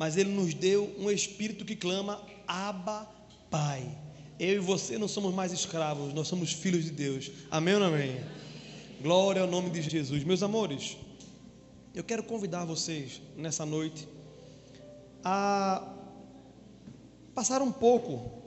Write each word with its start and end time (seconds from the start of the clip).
mas 0.00 0.16
Ele 0.16 0.30
nos 0.30 0.54
deu 0.54 0.96
um 0.98 1.10
espírito 1.10 1.62
que 1.62 1.76
clama: 1.76 2.22
Abba, 2.48 3.06
Pai. 3.50 3.86
Eu 4.38 4.54
e 4.54 4.58
você 4.58 4.96
não 4.96 5.06
somos 5.06 5.34
mais 5.34 5.52
escravos, 5.52 6.14
nós 6.14 6.26
somos 6.26 6.54
filhos 6.54 6.84
de 6.84 6.90
Deus. 6.90 7.30
Amém 7.50 7.74
ou 7.74 7.80
não 7.80 7.88
amém? 7.88 8.18
Glória 9.02 9.42
ao 9.42 9.46
nome 9.46 9.68
de 9.68 9.82
Jesus. 9.82 10.24
Meus 10.24 10.42
amores, 10.42 10.96
eu 11.94 12.02
quero 12.02 12.22
convidar 12.22 12.64
vocês 12.64 13.20
nessa 13.36 13.66
noite 13.66 14.08
a 15.22 15.86
passar 17.34 17.60
um 17.60 17.70
pouco 17.70 18.40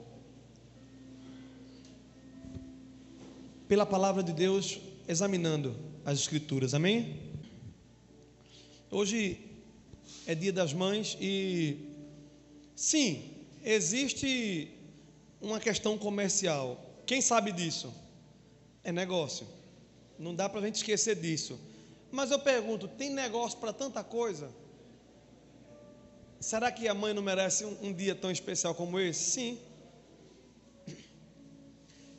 pela 3.68 3.86
palavra 3.86 4.24
de 4.24 4.32
Deus, 4.32 4.80
examinando 5.06 5.76
as 6.04 6.18
Escrituras, 6.18 6.74
amém? 6.74 7.16
Hoje 8.90 9.53
é 10.26 10.34
dia 10.34 10.52
das 10.52 10.72
mães 10.72 11.16
e, 11.20 11.76
sim, 12.74 13.30
existe 13.62 14.70
uma 15.40 15.60
questão 15.60 15.98
comercial. 15.98 16.80
Quem 17.06 17.20
sabe 17.20 17.52
disso? 17.52 17.92
É 18.82 18.90
negócio. 18.90 19.46
Não 20.18 20.34
dá 20.34 20.48
para 20.48 20.60
a 20.60 20.64
gente 20.64 20.76
esquecer 20.76 21.16
disso. 21.16 21.58
Mas 22.10 22.30
eu 22.30 22.38
pergunto: 22.38 22.88
tem 22.88 23.10
negócio 23.10 23.58
para 23.58 23.72
tanta 23.72 24.02
coisa? 24.02 24.50
Será 26.40 26.70
que 26.70 26.86
a 26.88 26.94
mãe 26.94 27.12
não 27.14 27.22
merece 27.22 27.64
um, 27.64 27.88
um 27.88 27.92
dia 27.92 28.14
tão 28.14 28.30
especial 28.30 28.74
como 28.74 29.00
esse? 29.00 29.22
Sim. 29.22 29.58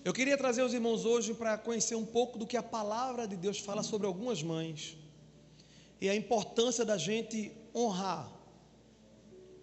Eu 0.03 0.13
queria 0.13 0.37
trazer 0.37 0.61
os 0.61 0.73
irmãos 0.73 1.03
hoje 1.03 1.33
para 1.33 1.57
conhecer 1.57 1.95
um 1.95 2.05
pouco 2.05 2.37
do 2.37 2.45
que 2.45 2.55
a 2.55 2.61
palavra 2.61 3.27
de 3.27 3.35
Deus 3.35 3.57
fala 3.59 3.81
sobre 3.81 4.05
algumas 4.05 4.43
mães 4.43 4.95
e 5.99 6.07
a 6.07 6.15
importância 6.15 6.85
da 6.85 6.95
gente 6.95 7.51
honrar. 7.75 8.31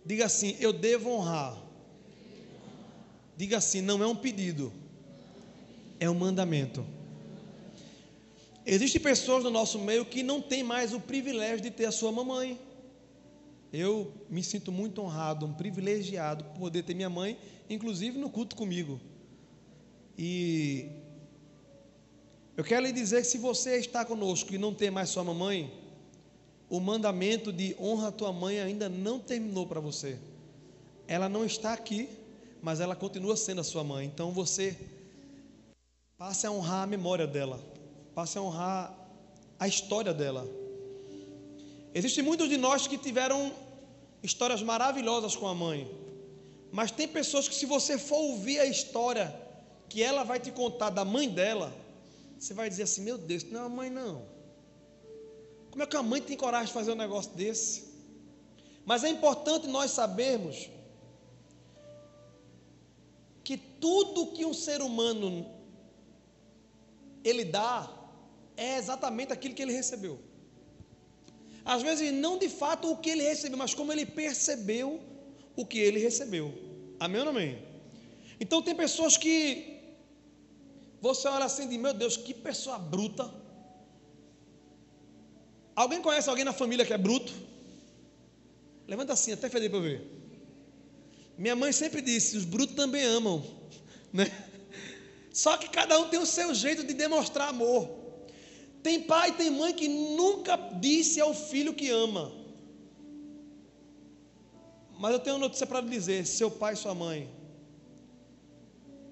Diga 0.05 0.27
assim: 0.27 0.56
eu 0.60 0.72
devo 0.72 1.10
honrar. 1.10 1.56
Diga 3.36 3.56
assim: 3.56 3.80
não 3.80 4.02
é 4.02 4.06
um 4.06 4.14
pedido, 4.14 4.72
é 5.98 6.10
um 6.10 6.14
mandamento. 6.14 6.84
Existem 8.64 9.00
pessoas 9.00 9.42
no 9.42 9.50
nosso 9.50 9.78
meio 9.78 10.05
que 10.05 10.22
não 10.22 10.40
têm 10.40 10.62
mais 10.62 10.92
o 10.92 11.00
privilégio 11.00 11.62
de 11.62 11.70
ter 11.70 11.86
a 11.86 11.92
sua 11.92 12.12
mamãe. 12.12 12.60
Eu 13.72 14.12
me 14.28 14.44
sinto 14.44 14.70
muito 14.70 15.00
honrado, 15.00 15.46
um 15.46 15.52
privilegiado 15.52 16.44
por 16.44 16.58
poder 16.58 16.83
ter 16.83 16.94
minha 16.94 17.08
mãe, 17.08 17.38
inclusive 17.68 18.18
no 18.18 18.28
culto 18.28 18.55
comigo. 18.55 19.00
E 20.16 20.90
eu 22.56 22.62
quero 22.62 22.84
lhe 22.84 22.92
dizer 22.92 23.22
que 23.22 23.28
se 23.28 23.38
você 23.38 23.78
está 23.78 24.05
conosco 24.05 24.55
e 24.55 24.58
não 24.58 24.74
tem 24.74 24.90
mais 24.90 25.08
sua 25.08 25.24
mamãe, 25.24 25.72
o 26.72 26.80
mandamento 26.80 27.52
de 27.52 27.76
honra 27.78 28.08
a 28.08 28.12
tua 28.12 28.32
mãe 28.32 28.58
ainda 28.58 28.88
não 28.88 29.18
terminou 29.18 29.66
para 29.66 29.78
você. 29.78 30.18
Ela 31.06 31.28
não 31.28 31.44
está 31.44 31.74
aqui, 31.74 32.08
mas 32.62 32.80
ela 32.80 32.96
continua 32.96 33.36
sendo 33.36 33.60
a 33.60 33.64
sua 33.64 33.84
mãe. 33.84 34.06
Então 34.06 34.30
você 34.30 34.74
passe 36.16 36.46
a 36.46 36.50
honrar 36.50 36.84
a 36.84 36.86
memória 36.86 37.26
dela, 37.26 37.60
passe 38.14 38.38
a 38.38 38.40
honrar 38.40 38.90
a 39.61 39.68
história 39.68 40.14
dela. 40.14 40.48
Existem 41.94 42.24
muitos 42.24 42.48
de 42.48 42.56
nós 42.56 42.86
que 42.86 42.96
tiveram 42.96 43.52
histórias 44.22 44.62
maravilhosas 44.62 45.36
com 45.36 45.46
a 45.46 45.55
mãe, 45.55 45.86
mas 46.72 46.90
tem 46.90 47.06
pessoas 47.06 47.46
que, 47.46 47.55
se 47.55 47.66
você 47.66 47.98
for 47.98 48.16
ouvir 48.16 48.61
a 48.61 48.64
história 48.64 49.38
que 49.90 50.02
ela 50.02 50.24
vai 50.24 50.40
te 50.40 50.50
contar 50.50 50.88
da 50.88 51.05
mãe 51.05 51.28
dela, 51.28 51.70
você 52.38 52.55
vai 52.55 52.70
dizer 52.70 52.84
assim: 52.84 53.02
Meu 53.02 53.18
Deus, 53.18 53.44
não 53.44 53.61
é 53.61 53.62
uma 53.64 53.77
mãe, 53.77 53.90
não. 53.90 54.32
Como 55.72 55.83
é 55.83 55.86
que 55.86 55.96
a 55.96 56.02
mãe 56.02 56.20
tem 56.20 56.36
coragem 56.36 56.66
de 56.66 56.72
fazer 56.74 56.92
um 56.92 57.00
negócio 57.06 57.33
desse? 57.33 57.92
Mas 58.84 59.05
é 59.05 59.08
importante 59.08 59.66
nós 59.66 59.90
sabermos 59.90 60.68
que 63.42 63.56
tudo 63.56 64.32
que 64.32 64.44
um 64.44 64.52
ser 64.52 64.82
humano 64.82 65.50
ele 67.24 67.44
dá 67.44 67.90
é 68.55 68.77
exatamente 68.77 69.32
aquilo 69.32 69.55
que 69.55 69.62
ele 69.62 69.72
recebeu. 69.72 70.20
Às 71.64 71.80
vezes 71.80 72.12
não 72.12 72.36
de 72.38 72.50
fato 72.50 72.90
o 72.90 72.98
que 72.98 73.08
ele 73.08 73.22
recebeu, 73.22 73.56
mas 73.56 73.72
como 73.72 73.92
ele 73.92 74.05
percebeu 74.05 75.00
o 75.56 75.64
que 75.64 75.78
ele 75.78 75.98
recebeu. 75.98 76.52
Amém 77.00 77.20
ou 77.20 77.24
não 77.24 77.32
amém? 77.32 77.66
Então 78.38 78.61
tem 78.61 78.74
pessoas 78.74 79.16
que 79.16 79.80
você 81.00 81.28
olha 81.28 81.46
assim 81.46 81.64
e 81.64 81.68
diz: 81.68 81.78
Meu 81.78 81.94
Deus, 81.94 82.18
que 82.18 82.34
pessoa 82.34 82.78
bruta. 82.78 83.42
Alguém 85.82 86.00
conhece 86.00 86.30
alguém 86.30 86.44
na 86.44 86.52
família 86.52 86.86
que 86.86 86.92
é 86.92 86.98
bruto? 86.98 87.32
Levanta 88.86 89.12
assim, 89.14 89.32
até 89.32 89.48
feder 89.48 89.68
para 89.68 89.80
ver. 89.80 90.00
Minha 91.36 91.56
mãe 91.56 91.72
sempre 91.72 92.00
disse: 92.00 92.36
Os 92.36 92.44
brutos 92.44 92.76
também 92.76 93.04
amam. 93.04 93.42
Né? 94.12 94.30
Só 95.32 95.56
que 95.56 95.70
cada 95.70 95.98
um 95.98 96.10
tem 96.10 96.20
o 96.20 96.26
seu 96.26 96.54
jeito 96.54 96.84
de 96.84 96.92
demonstrar 96.92 97.48
amor. 97.48 97.88
Tem 98.82 99.00
pai 99.00 99.30
e 99.30 99.32
tem 99.32 99.50
mãe 99.50 99.72
que 99.72 99.88
nunca 99.88 100.54
disse 100.78 101.18
ao 101.18 101.32
filho 101.32 101.72
que 101.72 101.88
ama. 101.88 102.30
Mas 105.00 105.12
eu 105.14 105.18
tenho 105.18 105.36
uma 105.36 105.46
notícia 105.46 105.66
para 105.66 105.80
lhe 105.80 105.88
dizer: 105.88 106.26
seu 106.26 106.50
pai 106.50 106.74
e 106.74 106.76
sua 106.76 106.94
mãe, 106.94 107.30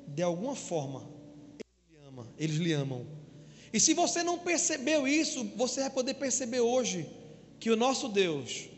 de 0.06 0.22
alguma 0.22 0.54
forma, 0.54 1.10
ama, 2.06 2.28
eles 2.36 2.56
lhe 2.56 2.74
amam. 2.74 3.19
E 3.72 3.78
se 3.78 3.94
você 3.94 4.22
não 4.22 4.38
percebeu 4.38 5.06
isso, 5.06 5.44
você 5.56 5.82
vai 5.82 5.90
poder 5.90 6.14
perceber 6.14 6.60
hoje 6.60 7.08
que 7.58 7.70
o 7.70 7.76
nosso 7.76 8.08
Deus, 8.08 8.68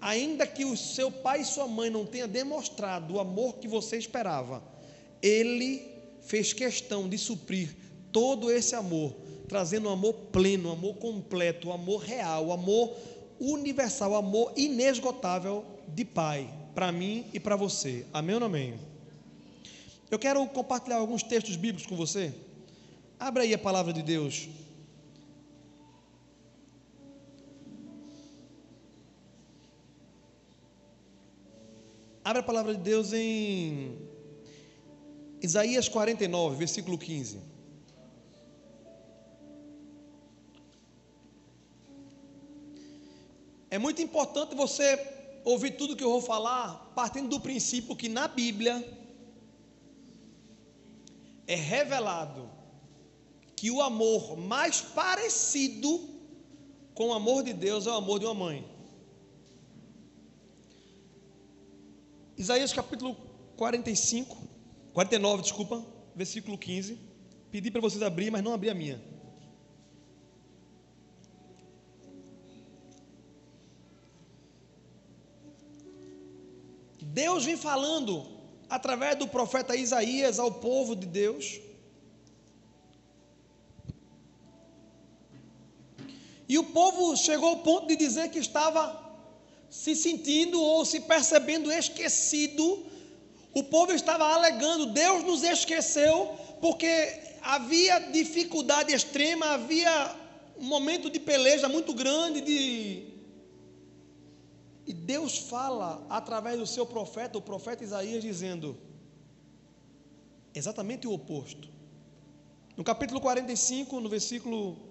ainda 0.00 0.46
que 0.46 0.64
o 0.64 0.76
seu 0.76 1.10
pai 1.10 1.40
e 1.40 1.44
sua 1.44 1.66
mãe 1.66 1.88
não 1.88 2.04
tenham 2.04 2.28
demonstrado 2.28 3.14
o 3.14 3.20
amor 3.20 3.56
que 3.56 3.66
você 3.66 3.96
esperava, 3.96 4.62
ele 5.22 5.82
fez 6.20 6.52
questão 6.52 7.08
de 7.08 7.16
suprir 7.16 7.74
todo 8.12 8.50
esse 8.50 8.74
amor, 8.74 9.14
trazendo 9.48 9.88
um 9.88 9.92
amor 9.92 10.12
pleno, 10.32 10.68
um 10.68 10.72
amor 10.72 10.96
completo, 10.96 11.68
um 11.68 11.72
amor 11.72 12.02
real, 12.02 12.48
um 12.48 12.52
amor 12.52 12.94
universal, 13.40 14.12
um 14.12 14.16
amor 14.16 14.52
inesgotável 14.56 15.64
de 15.88 16.04
pai, 16.04 16.52
para 16.74 16.92
mim 16.92 17.24
e 17.32 17.40
para 17.40 17.56
você. 17.56 18.04
Amém 18.12 18.34
ou 18.34 18.40
não 18.40 18.48
amém? 18.48 18.74
Eu 20.10 20.18
quero 20.18 20.44
compartilhar 20.46 20.96
alguns 20.96 21.22
textos 21.22 21.56
bíblicos 21.56 21.86
com 21.86 21.96
você. 21.96 22.34
Abra 23.18 23.44
aí 23.44 23.54
a 23.54 23.58
palavra 23.58 23.92
de 23.94 24.02
Deus. 24.02 24.48
Abra 32.22 32.40
a 32.40 32.42
palavra 32.42 32.74
de 32.74 32.80
Deus 32.80 33.12
em 33.14 33.96
Isaías 35.40 35.88
49, 35.88 36.56
versículo 36.56 36.98
15. 36.98 37.40
É 43.70 43.78
muito 43.78 44.02
importante 44.02 44.54
você 44.54 44.86
ouvir 45.42 45.72
tudo 45.72 45.96
que 45.96 46.04
eu 46.04 46.10
vou 46.10 46.20
falar, 46.20 46.92
partindo 46.94 47.28
do 47.28 47.40
princípio 47.40 47.96
que 47.96 48.08
na 48.10 48.28
Bíblia 48.28 48.84
é 51.46 51.54
revelado 51.54 52.55
que 53.56 53.70
o 53.70 53.80
amor 53.80 54.36
mais 54.36 54.82
parecido 54.82 55.90
com 56.94 57.08
o 57.08 57.14
amor 57.14 57.42
de 57.42 57.54
Deus 57.54 57.86
é 57.86 57.90
o 57.90 57.94
amor 57.94 58.20
de 58.20 58.26
uma 58.26 58.34
mãe. 58.34 58.64
Isaías 62.36 62.72
capítulo 62.72 63.16
45, 63.56 64.36
49, 64.92 65.42
desculpa, 65.42 65.84
versículo 66.14 66.58
15. 66.58 66.98
Pedi 67.50 67.70
para 67.70 67.80
vocês 67.80 68.02
abrir, 68.02 68.30
mas 68.30 68.44
não 68.44 68.52
abri 68.52 68.68
a 68.68 68.74
minha. 68.74 69.02
Deus 77.00 77.46
vem 77.46 77.56
falando 77.56 78.26
através 78.68 79.16
do 79.16 79.26
profeta 79.26 79.74
Isaías 79.74 80.38
ao 80.38 80.52
povo 80.52 80.94
de 80.94 81.06
Deus 81.06 81.58
E 86.48 86.58
o 86.58 86.64
povo 86.64 87.16
chegou 87.16 87.50
ao 87.50 87.56
ponto 87.58 87.86
de 87.88 87.96
dizer 87.96 88.30
que 88.30 88.38
estava 88.38 89.04
se 89.68 89.96
sentindo 89.96 90.60
ou 90.60 90.84
se 90.84 91.00
percebendo 91.00 91.72
esquecido. 91.72 92.86
O 93.52 93.64
povo 93.64 93.92
estava 93.92 94.24
alegando: 94.32 94.86
Deus 94.86 95.24
nos 95.24 95.42
esqueceu, 95.42 96.30
porque 96.60 97.20
havia 97.42 97.98
dificuldade 97.98 98.92
extrema, 98.92 99.46
havia 99.46 100.14
um 100.58 100.64
momento 100.64 101.10
de 101.10 101.18
peleja 101.18 101.68
muito 101.68 101.92
grande. 101.92 102.40
De... 102.40 103.16
E 104.86 104.92
Deus 104.92 105.38
fala 105.38 106.06
através 106.08 106.58
do 106.58 106.66
seu 106.66 106.86
profeta, 106.86 107.36
o 107.38 107.42
profeta 107.42 107.82
Isaías, 107.82 108.22
dizendo 108.22 108.76
exatamente 110.54 111.08
o 111.08 111.12
oposto. 111.12 111.68
No 112.76 112.84
capítulo 112.84 113.20
45, 113.20 114.00
no 114.00 114.08
versículo 114.08 114.85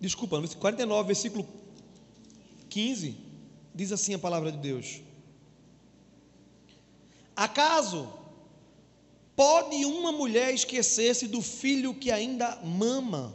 desculpa, 0.00 0.40
no 0.40 0.48
49, 0.48 1.06
versículo 1.06 1.46
15, 2.68 3.16
diz 3.74 3.92
assim 3.92 4.14
a 4.14 4.18
palavra 4.18 4.52
de 4.52 4.58
Deus: 4.58 5.00
Acaso 7.34 8.08
pode 9.34 9.84
uma 9.84 10.10
mulher 10.10 10.52
esquecer-se 10.52 11.28
do 11.28 11.40
filho 11.40 11.94
que 11.94 12.10
ainda 12.10 12.56
mama, 12.64 13.34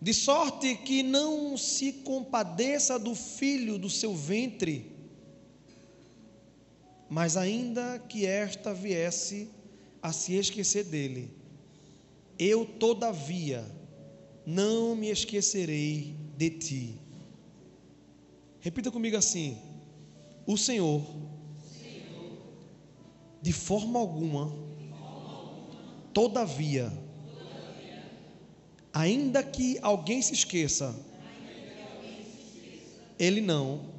de 0.00 0.14
sorte 0.14 0.76
que 0.76 1.02
não 1.02 1.56
se 1.56 1.92
compadeça 1.92 2.98
do 2.98 3.14
filho 3.14 3.78
do 3.78 3.90
seu 3.90 4.14
ventre? 4.14 4.92
Mas 7.10 7.36
ainda 7.36 7.98
que 7.98 8.26
esta 8.26 8.72
viesse 8.74 9.50
a 10.02 10.12
se 10.12 10.34
esquecer 10.34 10.84
dele, 10.84 11.30
eu 12.38 12.64
todavia 12.64 13.64
não 14.48 14.96
me 14.96 15.10
esquecerei 15.10 16.16
de 16.34 16.48
ti. 16.48 16.98
Repita 18.60 18.90
comigo 18.90 19.14
assim: 19.14 19.58
o 20.46 20.56
Senhor, 20.56 21.04
de 23.42 23.52
forma 23.52 23.98
alguma, 23.98 24.50
todavia, 26.14 26.90
ainda 28.90 29.42
que 29.42 29.78
alguém 29.82 30.22
se 30.22 30.32
esqueça, 30.32 30.98
ele 33.18 33.42
não 33.42 33.92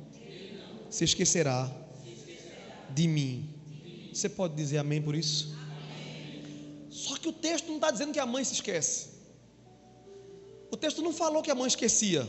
se 0.90 1.04
esquecerá 1.04 1.72
de 2.90 3.08
mim. 3.08 3.54
Você 4.12 4.28
pode 4.28 4.56
dizer 4.56 4.80
amém 4.80 5.00
por 5.00 5.14
isso? 5.14 5.56
Só 6.90 7.18
que 7.18 7.30
o 7.30 7.34
texto 7.34 7.68
não 7.68 7.76
está 7.76 7.92
dizendo 7.92 8.12
que 8.12 8.20
a 8.20 8.26
mãe 8.26 8.44
se 8.44 8.56
esquece. 8.56 9.19
O 10.72 10.78
texto 10.78 11.02
não 11.02 11.14
falou 11.14 11.42
que 11.42 11.52
a 11.52 11.56
mãe 11.56 11.68
esquecia. 11.68 12.28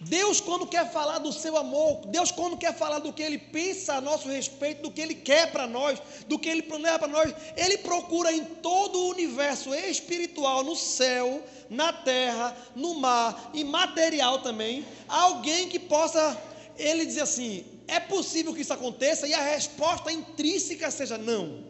Deus, 0.00 0.40
quando 0.40 0.66
quer 0.66 0.92
falar 0.92 1.18
do 1.18 1.32
seu 1.32 1.56
amor, 1.56 2.06
Deus, 2.06 2.30
quando 2.30 2.58
quer 2.58 2.76
falar 2.76 2.98
do 2.98 3.12
que 3.12 3.22
Ele 3.22 3.38
pensa 3.38 3.94
a 3.94 4.00
nosso 4.00 4.28
respeito, 4.28 4.82
do 4.82 4.90
que 4.90 5.00
Ele 5.00 5.14
quer 5.14 5.50
para 5.50 5.66
nós, 5.66 6.00
do 6.28 6.38
que 6.38 6.48
Ele 6.48 6.62
planeja 6.62 6.98
para 6.98 7.08
nós, 7.08 7.34
Ele 7.56 7.78
procura 7.78 8.30
em 8.30 8.44
todo 8.44 8.98
o 8.98 9.08
universo 9.08 9.74
espiritual, 9.74 10.62
no 10.62 10.76
céu, 10.76 11.42
na 11.70 11.92
terra, 11.92 12.54
no 12.74 12.94
mar 12.96 13.50
e 13.54 13.64
material 13.64 14.42
também, 14.42 14.84
alguém 15.08 15.68
que 15.68 15.78
possa, 15.78 16.38
Ele 16.76 17.06
dizer 17.06 17.22
assim: 17.22 17.64
é 17.88 17.98
possível 17.98 18.52
que 18.52 18.60
isso 18.60 18.74
aconteça? 18.74 19.26
E 19.26 19.32
a 19.32 19.42
resposta 19.42 20.12
intrínseca 20.12 20.90
seja 20.90 21.16
não. 21.16 21.64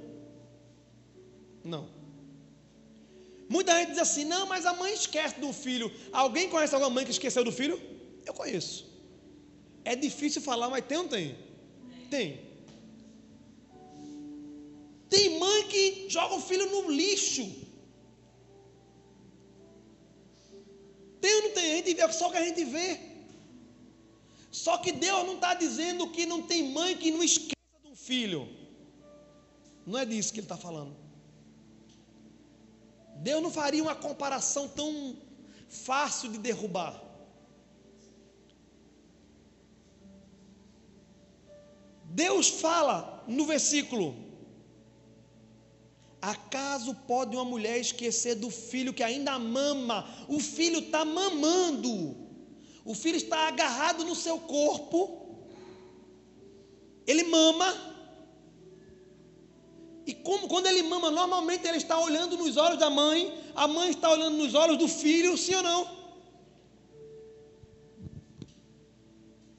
Não. 1.62 1.95
Muita 3.48 3.78
gente 3.78 3.90
diz 3.90 3.98
assim: 3.98 4.24
não, 4.24 4.46
mas 4.46 4.66
a 4.66 4.74
mãe 4.74 4.92
esquece 4.92 5.38
do 5.38 5.52
filho. 5.52 5.90
Alguém 6.12 6.48
conhece 6.48 6.74
alguma 6.74 6.90
mãe 6.90 7.04
que 7.04 7.10
esqueceu 7.12 7.44
do 7.44 7.52
filho? 7.52 7.80
Eu 8.24 8.34
conheço. 8.34 8.86
É 9.84 9.94
difícil 9.94 10.42
falar, 10.42 10.68
mas 10.68 10.84
tem 10.84 10.98
ou 10.98 11.04
não 11.04 11.10
tem? 11.10 11.36
Tem. 12.10 12.40
Tem 15.08 15.38
mãe 15.38 15.68
que 15.68 16.06
joga 16.08 16.34
o 16.34 16.40
filho 16.40 16.68
no 16.70 16.90
lixo. 16.90 17.44
Tem 21.20 21.34
ou 21.36 21.42
não 21.42 21.50
tem? 21.52 21.72
A 21.72 21.76
gente 21.76 21.94
vê, 21.94 22.12
só 22.12 22.30
que 22.30 22.36
a 22.36 22.44
gente 22.44 22.64
vê. 22.64 23.00
Só 24.50 24.78
que 24.78 24.90
Deus 24.90 25.24
não 25.24 25.34
está 25.34 25.54
dizendo 25.54 26.10
que 26.10 26.26
não 26.26 26.42
tem 26.42 26.72
mãe 26.72 26.96
que 26.96 27.10
não 27.10 27.22
esqueça 27.22 27.80
de 27.82 27.88
um 27.88 27.94
filho. 27.94 28.48
Não 29.86 29.98
é 29.98 30.04
disso 30.04 30.32
que 30.32 30.40
Ele 30.40 30.46
está 30.46 30.56
falando. 30.56 31.05
Deus 33.28 33.42
não 33.44 33.50
faria 33.50 33.82
uma 33.86 33.96
comparação 34.06 34.64
tão 34.68 34.90
fácil 35.68 36.30
de 36.32 36.38
derrubar. 36.38 36.94
Deus 42.24 42.46
fala 42.64 43.24
no 43.26 43.44
versículo: 43.44 44.06
Acaso 46.34 46.94
pode 47.10 47.34
uma 47.36 47.48
mulher 47.54 47.78
esquecer 47.86 48.36
do 48.36 48.50
filho 48.50 48.94
que 48.94 49.02
ainda 49.02 49.38
mama? 49.38 49.98
O 50.28 50.38
filho 50.38 50.80
está 50.84 51.04
mamando, 51.04 51.94
o 52.84 52.94
filho 52.94 53.18
está 53.24 53.48
agarrado 53.48 54.04
no 54.04 54.14
seu 54.14 54.38
corpo, 54.38 55.00
ele 57.06 57.24
mama, 57.24 57.68
e 60.06 60.14
como 60.14 60.46
quando 60.46 60.66
ele 60.66 60.84
mama, 60.84 61.10
normalmente 61.10 61.66
ele 61.66 61.78
está 61.78 61.98
olhando 61.98 62.36
nos 62.36 62.56
olhos 62.56 62.78
da 62.78 62.88
mãe, 62.88 63.36
a 63.56 63.66
mãe 63.66 63.90
está 63.90 64.08
olhando 64.08 64.36
nos 64.36 64.54
olhos 64.54 64.78
do 64.78 64.86
filho, 64.86 65.36
sim 65.36 65.56
ou 65.56 65.62
não? 65.64 65.96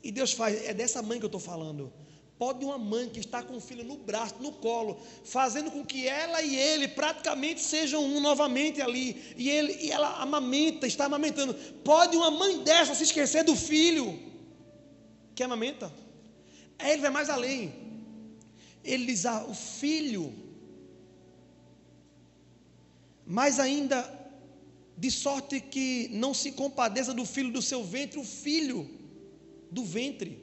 E 0.01 0.09
Deus 0.09 0.31
faz, 0.31 0.65
é 0.65 0.73
dessa 0.73 1.01
mãe 1.01 1.19
que 1.19 1.25
eu 1.25 1.27
estou 1.27 1.41
falando. 1.41 1.91
Pode 2.39 2.63
uma 2.63 2.77
mãe 2.77 3.09
que 3.09 3.19
está 3.19 3.43
com 3.43 3.57
o 3.57 3.59
filho 3.59 3.83
no 3.83 3.97
braço, 3.97 4.35
no 4.39 4.53
colo, 4.53 5.01
fazendo 5.25 5.69
com 5.69 5.83
que 5.83 6.07
ela 6.07 6.41
e 6.41 6.55
ele 6.55 6.87
praticamente 6.87 7.59
sejam 7.59 8.01
um 8.01 8.21
novamente 8.21 8.81
ali, 8.81 9.33
e, 9.35 9.49
ele, 9.49 9.73
e 9.81 9.91
ela 9.91 10.21
amamenta, 10.21 10.87
está 10.87 11.05
amamentando. 11.05 11.53
Pode 11.83 12.15
uma 12.15 12.31
mãe 12.31 12.59
dessa 12.63 12.95
se 12.95 13.03
esquecer 13.03 13.43
do 13.43 13.55
filho 13.55 14.17
que 15.35 15.43
amamenta? 15.43 15.91
Aí 16.79 16.91
ele 16.93 17.01
vai 17.01 17.11
mais 17.11 17.29
além 17.29 17.86
ele 18.87 19.05
diz: 19.05 19.25
ah, 19.25 19.45
o 19.45 19.53
filho, 19.53 20.33
mais 23.25 23.59
ainda, 23.59 23.99
de 24.97 25.11
sorte 25.11 25.59
que 25.59 26.07
não 26.11 26.33
se 26.33 26.53
compadeça 26.53 27.13
do 27.13 27.25
filho 27.25 27.51
do 27.51 27.61
seu 27.61 27.83
ventre, 27.83 28.19
o 28.19 28.23
filho 28.23 28.89
do 29.69 29.83
ventre, 29.83 30.41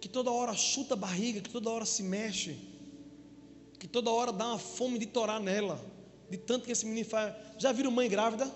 que 0.00 0.08
toda 0.08 0.30
hora 0.30 0.54
chuta 0.54 0.94
a 0.94 0.96
barriga, 0.96 1.40
que 1.40 1.50
toda 1.50 1.70
hora 1.70 1.86
se 1.86 2.02
mexe, 2.02 2.56
que 3.78 3.88
toda 3.88 4.10
hora 4.10 4.32
dá 4.32 4.46
uma 4.48 4.58
fome 4.58 4.98
de 4.98 5.06
torar 5.06 5.40
nela, 5.40 5.84
de 6.30 6.36
tanto 6.36 6.66
que 6.66 6.72
esse 6.72 6.86
menino 6.86 7.06
faz. 7.06 7.34
Já 7.58 7.72
viram 7.72 7.90
mãe 7.90 8.08
grávida? 8.08 8.48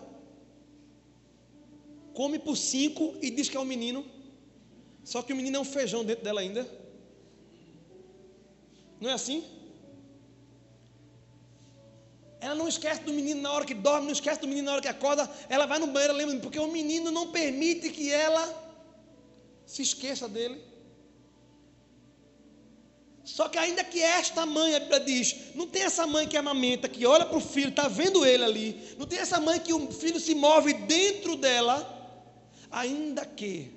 Come 2.14 2.38
por 2.38 2.56
cinco 2.56 3.14
e 3.20 3.30
diz 3.30 3.48
que 3.48 3.56
é 3.56 3.60
um 3.60 3.64
menino, 3.64 4.04
só 5.02 5.22
que 5.22 5.32
o 5.32 5.36
menino 5.36 5.56
é 5.56 5.60
um 5.60 5.64
feijão 5.64 6.04
dentro 6.04 6.24
dela 6.24 6.40
ainda. 6.40 6.85
Não 9.00 9.10
é 9.10 9.12
assim? 9.12 9.44
Ela 12.40 12.54
não 12.54 12.68
esquece 12.68 13.02
do 13.02 13.12
menino 13.12 13.40
na 13.40 13.52
hora 13.52 13.64
que 13.64 13.74
dorme, 13.74 14.06
não 14.06 14.12
esquece 14.12 14.40
do 14.40 14.48
menino 14.48 14.66
na 14.66 14.72
hora 14.72 14.82
que 14.82 14.88
acorda. 14.88 15.30
Ela 15.48 15.66
vai 15.66 15.78
no 15.78 15.88
banheiro, 15.88 16.14
lembra, 16.14 16.38
porque 16.38 16.58
o 16.58 16.70
menino 16.70 17.10
não 17.10 17.32
permite 17.32 17.90
que 17.90 18.12
ela 18.12 18.44
se 19.64 19.82
esqueça 19.82 20.28
dele. 20.28 20.60
Só 23.24 23.48
que 23.48 23.58
ainda 23.58 23.82
que 23.82 24.00
esta 24.00 24.46
mãe, 24.46 24.76
a 24.76 24.80
Bíblia 24.80 25.00
diz, 25.00 25.34
não 25.56 25.66
tem 25.66 25.82
essa 25.82 26.06
mãe 26.06 26.28
que 26.28 26.36
amamenta, 26.36 26.88
que 26.88 27.04
olha 27.04 27.26
para 27.26 27.36
o 27.36 27.40
filho, 27.40 27.70
está 27.70 27.88
vendo 27.88 28.24
ele 28.24 28.44
ali, 28.44 28.94
não 28.96 29.04
tem 29.04 29.18
essa 29.18 29.40
mãe 29.40 29.58
que 29.58 29.72
o 29.72 29.90
filho 29.90 30.20
se 30.20 30.32
move 30.32 30.72
dentro 30.72 31.34
dela, 31.36 31.76
ainda 32.70 33.26
que 33.26 33.72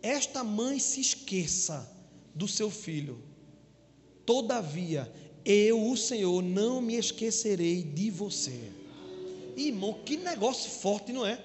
esta 0.00 0.44
mãe 0.44 0.78
se 0.78 1.00
esqueça 1.00 1.90
do 2.32 2.46
seu 2.46 2.70
filho, 2.70 3.23
Todavia, 4.26 5.12
eu, 5.44 5.90
o 5.90 5.96
Senhor, 5.96 6.42
não 6.42 6.80
me 6.80 6.96
esquecerei 6.96 7.82
de 7.82 8.10
você. 8.10 8.72
Irmão, 9.56 10.00
que 10.04 10.16
negócio 10.16 10.70
forte, 10.70 11.12
não 11.12 11.26
é? 11.26 11.38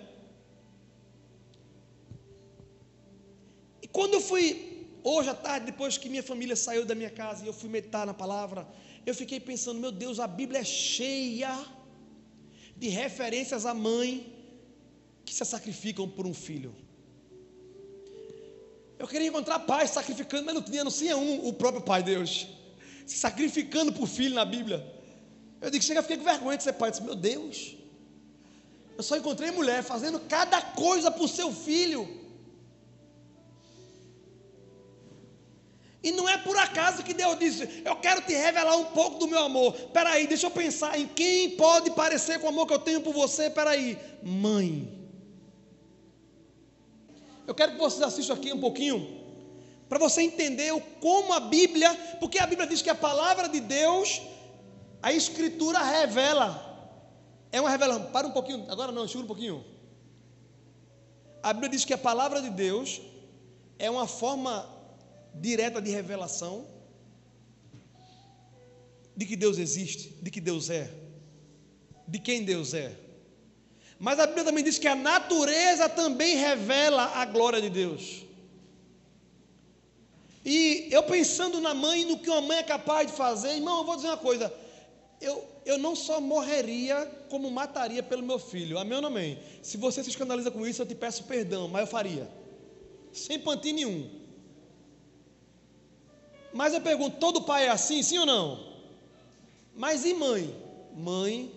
E 3.81 3.87
quando 3.87 4.13
eu 4.13 4.21
fui, 4.21 4.87
hoje 5.03 5.29
à 5.29 5.35
tarde, 5.35 5.67
depois 5.67 5.97
que 5.97 6.09
minha 6.09 6.23
família 6.23 6.55
saiu 6.55 6.85
da 6.85 6.95
minha 6.95 7.09
casa 7.09 7.43
e 7.43 7.47
eu 7.47 7.53
fui 7.53 7.69
meditar 7.69 8.05
na 8.05 8.13
palavra, 8.13 8.67
eu 9.05 9.13
fiquei 9.13 9.39
pensando, 9.39 9.79
meu 9.79 9.91
Deus, 9.91 10.19
a 10.19 10.27
Bíblia 10.27 10.61
é 10.61 10.63
cheia 10.63 11.65
de 12.77 12.87
referências 12.87 13.65
à 13.65 13.73
mãe 13.73 14.33
que 15.25 15.33
se 15.33 15.43
sacrificam 15.43 16.07
por 16.07 16.25
um 16.25 16.33
filho. 16.33 16.73
Eu 18.97 19.07
queria 19.07 19.27
encontrar 19.27 19.59
pais 19.59 19.91
sacrificando, 19.91 20.45
mas 20.45 20.55
não 20.55 20.61
tinha, 20.61 20.83
não 20.83 20.91
tinha 20.91 21.17
um, 21.17 21.47
o 21.47 21.53
próprio 21.53 21.81
Pai 21.81 22.01
Deus 22.03 22.47
se 23.09 23.17
sacrificando 23.17 23.91
por 23.91 24.07
filho 24.07 24.35
na 24.35 24.45
Bíblia. 24.45 24.85
Eu 25.59 25.71
digo, 25.71 25.83
chega, 25.83 26.03
fiquei 26.03 26.17
com 26.17 26.23
vergonha 26.23 26.57
de 26.57 26.63
ser 26.63 26.73
pai. 26.73 26.89
Eu 26.89 26.91
disse, 26.91 27.03
meu 27.03 27.15
Deus, 27.15 27.75
eu 28.95 29.01
só 29.01 29.17
encontrei 29.17 29.49
mulher 29.49 29.81
fazendo 29.81 30.19
cada 30.19 30.61
coisa 30.61 31.09
por 31.09 31.27
seu 31.27 31.51
filho. 31.51 32.07
E 36.03 36.11
não 36.11 36.29
é 36.29 36.37
por 36.37 36.55
acaso 36.55 37.03
que 37.03 37.13
Deus 37.13 37.37
disse: 37.37 37.81
Eu 37.83 37.95
quero 37.97 38.21
te 38.21 38.31
revelar 38.31 38.77
um 38.77 38.85
pouco 38.85 39.17
do 39.17 39.27
meu 39.27 39.39
amor. 39.39 39.73
Peraí, 39.91 40.27
deixa 40.27 40.45
eu 40.47 40.51
pensar 40.51 40.97
em 40.97 41.05
quem 41.07 41.57
pode 41.57 41.91
parecer 41.91 42.39
com 42.39 42.45
o 42.45 42.49
amor 42.49 42.67
que 42.67 42.73
eu 42.73 42.79
tenho 42.79 43.01
por 43.01 43.13
você. 43.13 43.49
Peraí, 43.49 43.97
mãe. 44.23 44.97
Eu 47.45 47.53
quero 47.53 47.73
que 47.73 47.79
vocês 47.79 48.01
assistam 48.01 48.35
aqui 48.35 48.53
um 48.53 48.61
pouquinho 48.61 49.18
para 49.89 49.97
você 49.97 50.21
entender 50.21 50.71
como 51.01 51.33
a 51.33 51.39
Bíblia, 51.39 51.93
porque 52.19 52.37
a 52.37 52.45
Bíblia 52.45 52.67
diz 52.67 52.81
que 52.81 52.91
a 52.91 52.95
palavra 52.95 53.49
de 53.49 53.59
Deus, 53.59 54.21
a 55.01 55.11
Escritura 55.11 55.79
revela. 55.79 56.67
É 57.51 57.59
uma 57.59 57.71
revelação. 57.71 58.11
Para 58.11 58.27
um 58.27 58.31
pouquinho, 58.31 58.65
agora 58.69 58.91
não, 58.91 59.07
segura 59.07 59.25
um 59.25 59.27
pouquinho. 59.27 59.65
A 61.41 61.51
Bíblia 61.51 61.71
diz 61.71 61.83
que 61.83 61.93
a 61.93 61.97
palavra 61.97 62.39
de 62.39 62.51
Deus 62.51 63.01
é 63.79 63.89
uma 63.89 64.05
forma 64.05 64.69
direta 65.33 65.81
de 65.81 65.89
revelação 65.89 66.67
de 69.15 69.25
que 69.25 69.35
Deus 69.35 69.57
existe, 69.57 70.09
de 70.21 70.29
que 70.29 70.39
Deus 70.39 70.69
é, 70.69 70.91
de 72.07 72.19
quem 72.19 72.43
Deus 72.43 72.75
é. 72.75 72.95
Mas 73.99 74.19
a 74.19 74.27
Bíblia 74.27 74.45
também 74.45 74.63
diz 74.63 74.77
que 74.77 74.87
a 74.87 74.95
natureza 74.95 75.89
também 75.89 76.37
revela 76.37 77.03
a 77.15 77.25
glória 77.25 77.59
de 77.59 77.69
Deus. 77.69 78.28
E 80.51 80.87
eu 80.89 81.03
pensando 81.03 81.61
na 81.61 81.75
mãe, 81.75 82.03
no 82.05 82.17
que 82.17 82.27
uma 82.27 82.41
mãe 82.41 82.57
é 82.57 82.63
capaz 82.63 83.05
de 83.05 83.15
fazer, 83.15 83.49
irmão, 83.49 83.77
eu 83.77 83.83
vou 83.83 83.95
dizer 83.95 84.07
uma 84.07 84.17
coisa. 84.17 84.51
Eu, 85.21 85.47
eu 85.63 85.77
não 85.77 85.95
só 85.95 86.19
morreria, 86.19 87.05
como 87.29 87.51
mataria 87.51 88.01
pelo 88.01 88.23
meu 88.23 88.39
filho. 88.39 88.79
Amém 88.79 88.95
ou 88.95 89.01
não 89.03 89.09
amém? 89.09 89.37
Se 89.61 89.77
você 89.77 90.03
se 90.03 90.09
escandaliza 90.09 90.49
com 90.49 90.65
isso, 90.65 90.81
eu 90.81 90.87
te 90.87 90.95
peço 90.95 91.25
perdão, 91.25 91.67
mas 91.67 91.81
eu 91.81 91.87
faria. 91.87 92.27
Sem 93.13 93.37
pantinho 93.37 93.75
nenhum. 93.75 94.09
Mas 96.51 96.73
eu 96.73 96.81
pergunto, 96.81 97.17
todo 97.17 97.43
pai 97.43 97.67
é 97.67 97.69
assim, 97.69 98.01
sim 98.01 98.17
ou 98.17 98.25
não? 98.25 98.73
Mas 99.75 100.03
e 100.03 100.15
mãe? 100.15 100.55
Mãe 100.95 101.51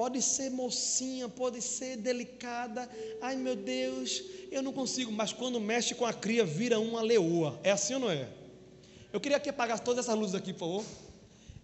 pode 0.00 0.22
ser 0.22 0.48
mocinha, 0.48 1.28
pode 1.28 1.60
ser 1.60 1.98
delicada. 1.98 2.88
Ai 3.20 3.36
meu 3.36 3.54
Deus, 3.54 4.22
eu 4.50 4.62
não 4.62 4.72
consigo. 4.72 5.12
Mas 5.12 5.30
quando 5.30 5.60
mexe 5.60 5.94
com 5.94 6.06
a 6.06 6.12
cria, 6.14 6.42
vira 6.42 6.80
uma 6.80 7.02
leoa. 7.02 7.60
É 7.62 7.70
assim 7.70 7.92
ou 7.92 8.00
não 8.00 8.10
é? 8.10 8.26
Eu 9.12 9.20
queria 9.20 9.38
que 9.38 9.50
apagasse 9.50 9.82
todas 9.82 10.06
essas 10.06 10.18
luzes 10.18 10.34
aqui, 10.34 10.54
por 10.54 10.60
favor. 10.60 10.84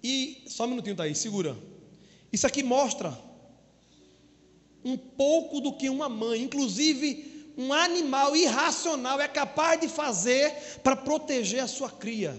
E 0.03 0.45
só 0.49 0.65
um 0.65 0.69
minutinho, 0.69 0.95
tá 0.95 1.05
aí, 1.05 1.15
segura. 1.15 1.57
Isso 2.31 2.47
aqui 2.47 2.63
mostra 2.63 3.19
um 4.85 4.99
pouco 4.99 5.59
do 5.59 5.73
que 5.73 5.89
uma 5.89 6.11
mãe, 6.11 6.43
inclusive 6.43 7.55
um 7.57 7.73
animal 7.73 8.37
irracional, 8.37 9.19
é 9.19 9.29
capaz 9.29 9.81
de 9.81 9.89
fazer 9.89 10.53
para 10.83 10.95
proteger 10.95 11.61
a 11.61 11.67
sua 11.67 11.91
cria. 11.91 12.35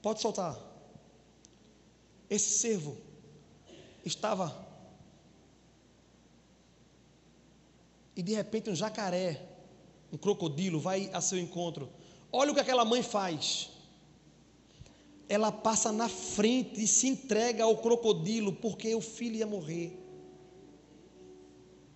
Pode 0.00 0.20
soltar. 0.20 0.56
Esse 2.30 2.60
servo 2.60 3.05
estava. 4.08 4.66
E 8.14 8.22
de 8.22 8.34
repente 8.34 8.70
um 8.70 8.74
jacaré, 8.74 9.42
um 10.12 10.16
crocodilo, 10.16 10.80
vai 10.80 11.10
a 11.12 11.20
seu 11.20 11.38
encontro. 11.38 11.88
Olha 12.32 12.50
o 12.50 12.54
que 12.54 12.60
aquela 12.60 12.84
mãe 12.84 13.02
faz. 13.02 13.70
Ela 15.28 15.50
passa 15.50 15.90
na 15.92 16.08
frente 16.08 16.82
e 16.82 16.86
se 16.86 17.08
entrega 17.08 17.64
ao 17.64 17.78
crocodilo, 17.78 18.52
porque 18.52 18.94
o 18.94 19.00
filho 19.00 19.36
ia 19.36 19.46
morrer. 19.46 19.98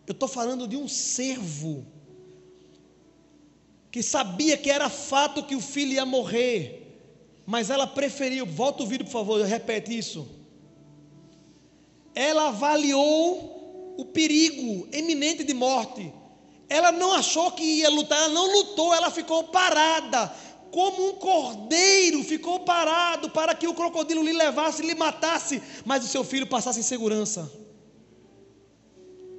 Eu 0.07 0.13
estou 0.13 0.29
falando 0.29 0.67
de 0.67 0.77
um 0.77 0.89
servo 0.89 1.87
que 3.91 4.03
sabia 4.03 4.57
que 4.57 4.71
era 4.71 4.89
fato 4.89 5.45
que 5.45 5.55
o 5.55 5.61
filho 5.61 5.93
ia 5.93 6.05
morrer 6.05 6.81
mas 7.51 7.69
ela 7.69 7.85
preferiu, 7.85 8.47
volta 8.47 8.85
o 8.85 8.87
vídeo 8.87 9.05
por 9.05 9.11
favor, 9.11 9.45
repete 9.45 9.99
isso. 9.99 10.40
Ela 12.15 12.49
avaliou 12.49 13.95
o 13.99 14.05
perigo 14.05 14.89
eminente 14.93 15.45
de 15.45 15.55
morte. 15.55 16.13
Ela 16.69 16.93
não 16.93 17.13
achou 17.13 17.51
que 17.53 17.63
ia 17.63 17.91
lutar, 17.91 18.19
ela 18.19 18.29
não 18.29 18.51
lutou, 18.53 18.95
ela 18.95 19.11
ficou 19.11 19.45
parada, 19.45 20.33
como 20.71 21.09
um 21.09 21.13
cordeiro, 21.15 22.23
ficou 22.23 22.61
parado 22.61 23.29
para 23.31 23.55
que 23.55 23.67
o 23.67 23.75
crocodilo 23.75 24.23
lhe 24.23 24.33
levasse, 24.33 24.83
lhe 24.83 24.95
matasse, 24.95 25.61
mas 25.85 26.05
o 26.05 26.09
seu 26.09 26.23
filho 26.23 26.47
passasse 26.47 26.79
em 26.79 26.85
segurança. 26.85 27.51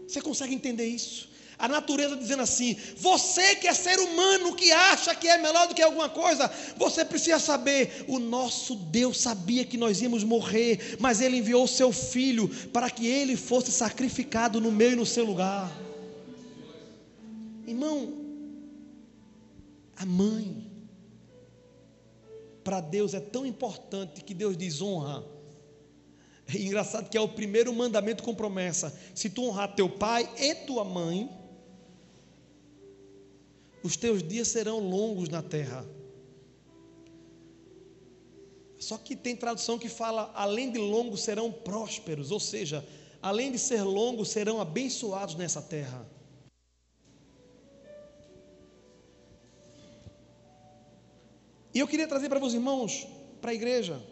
Você 0.05 0.21
consegue 0.21 0.53
entender 0.53 0.87
isso? 0.87 1.30
A 1.61 1.67
natureza 1.67 2.17
dizendo 2.17 2.41
assim: 2.41 2.75
você 2.97 3.55
que 3.55 3.67
é 3.67 3.73
ser 3.73 3.99
humano, 3.99 4.55
que 4.55 4.71
acha 4.71 5.13
que 5.13 5.27
é 5.27 5.37
melhor 5.37 5.67
do 5.67 5.75
que 5.75 5.81
alguma 5.81 6.09
coisa, 6.09 6.51
você 6.75 7.05
precisa 7.05 7.37
saber: 7.37 8.03
o 8.07 8.17
nosso 8.17 8.75
Deus 8.75 9.21
sabia 9.21 9.63
que 9.63 9.77
nós 9.77 10.01
íamos 10.01 10.23
morrer, 10.23 10.97
mas 10.99 11.21
Ele 11.21 11.37
enviou 11.37 11.65
o 11.65 11.67
seu 11.67 11.91
filho 11.91 12.49
para 12.73 12.89
que 12.89 13.05
ele 13.05 13.37
fosse 13.37 13.71
sacrificado 13.71 14.59
no 14.59 14.71
meio 14.71 14.93
e 14.93 14.95
no 14.95 15.05
seu 15.05 15.23
lugar. 15.23 15.71
Irmão, 17.67 18.11
a 19.95 20.05
mãe, 20.05 20.67
para 22.63 22.81
Deus 22.81 23.13
é 23.13 23.19
tão 23.19 23.45
importante 23.45 24.23
que 24.23 24.33
Deus 24.33 24.57
diz 24.57 24.81
honra. 24.81 25.23
É 26.53 26.57
engraçado 26.57 27.07
que 27.07 27.17
é 27.17 27.21
o 27.21 27.29
primeiro 27.29 27.71
mandamento 27.71 28.23
com 28.23 28.33
promessa. 28.33 28.97
Se 29.13 29.29
tu 29.29 29.43
honrar 29.43 29.75
teu 29.75 29.87
pai 29.89 30.27
e 30.37 30.55
tua 30.55 30.83
mãe, 30.83 31.29
os 33.83 33.97
teus 33.97 34.21
dias 34.21 34.47
serão 34.47 34.79
longos 34.79 35.29
na 35.29 35.41
terra. 35.41 35.85
Só 38.77 38.97
que 38.97 39.15
tem 39.15 39.35
tradução 39.35 39.77
que 39.77 39.89
fala, 39.89 40.31
além 40.33 40.71
de 40.71 40.79
longos 40.79 41.21
serão 41.21 41.51
prósperos, 41.51 42.31
ou 42.31 42.39
seja, 42.39 42.85
além 43.21 43.51
de 43.51 43.59
ser 43.59 43.83
longos, 43.83 44.29
serão 44.29 44.59
abençoados 44.59 45.35
nessa 45.35 45.61
terra. 45.61 46.07
E 51.73 51.79
eu 51.79 51.87
queria 51.87 52.07
trazer 52.07 52.27
para 52.27 52.43
os 52.43 52.53
irmãos, 52.53 53.07
para 53.39 53.51
a 53.51 53.53
igreja, 53.53 54.03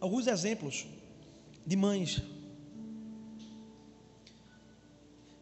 alguns 0.00 0.26
exemplos 0.26 0.86
de 1.66 1.76
mães. 1.76 2.22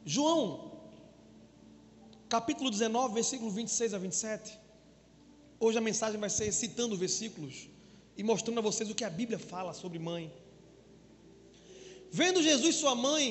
João 0.05 0.74
capítulo 2.35 2.69
19, 2.69 3.15
versículo 3.15 3.49
26 3.49 3.95
a 3.95 3.99
27. 3.99 4.59
Hoje 5.61 5.79
a 5.79 5.81
mensagem 5.81 6.19
vai 6.19 6.29
ser 6.29 6.51
citando 6.51 6.97
versículos 6.97 7.69
e 8.17 8.25
mostrando 8.25 8.59
a 8.59 8.61
vocês 8.61 8.91
o 8.91 8.95
que 8.95 9.05
a 9.05 9.11
Bíblia 9.21 9.39
fala 9.39 9.73
sobre 9.73 10.01
mãe. 10.01 10.33
Vendo 12.11 12.43
Jesus 12.43 12.75
sua 12.75 12.97
mãe, 12.97 13.29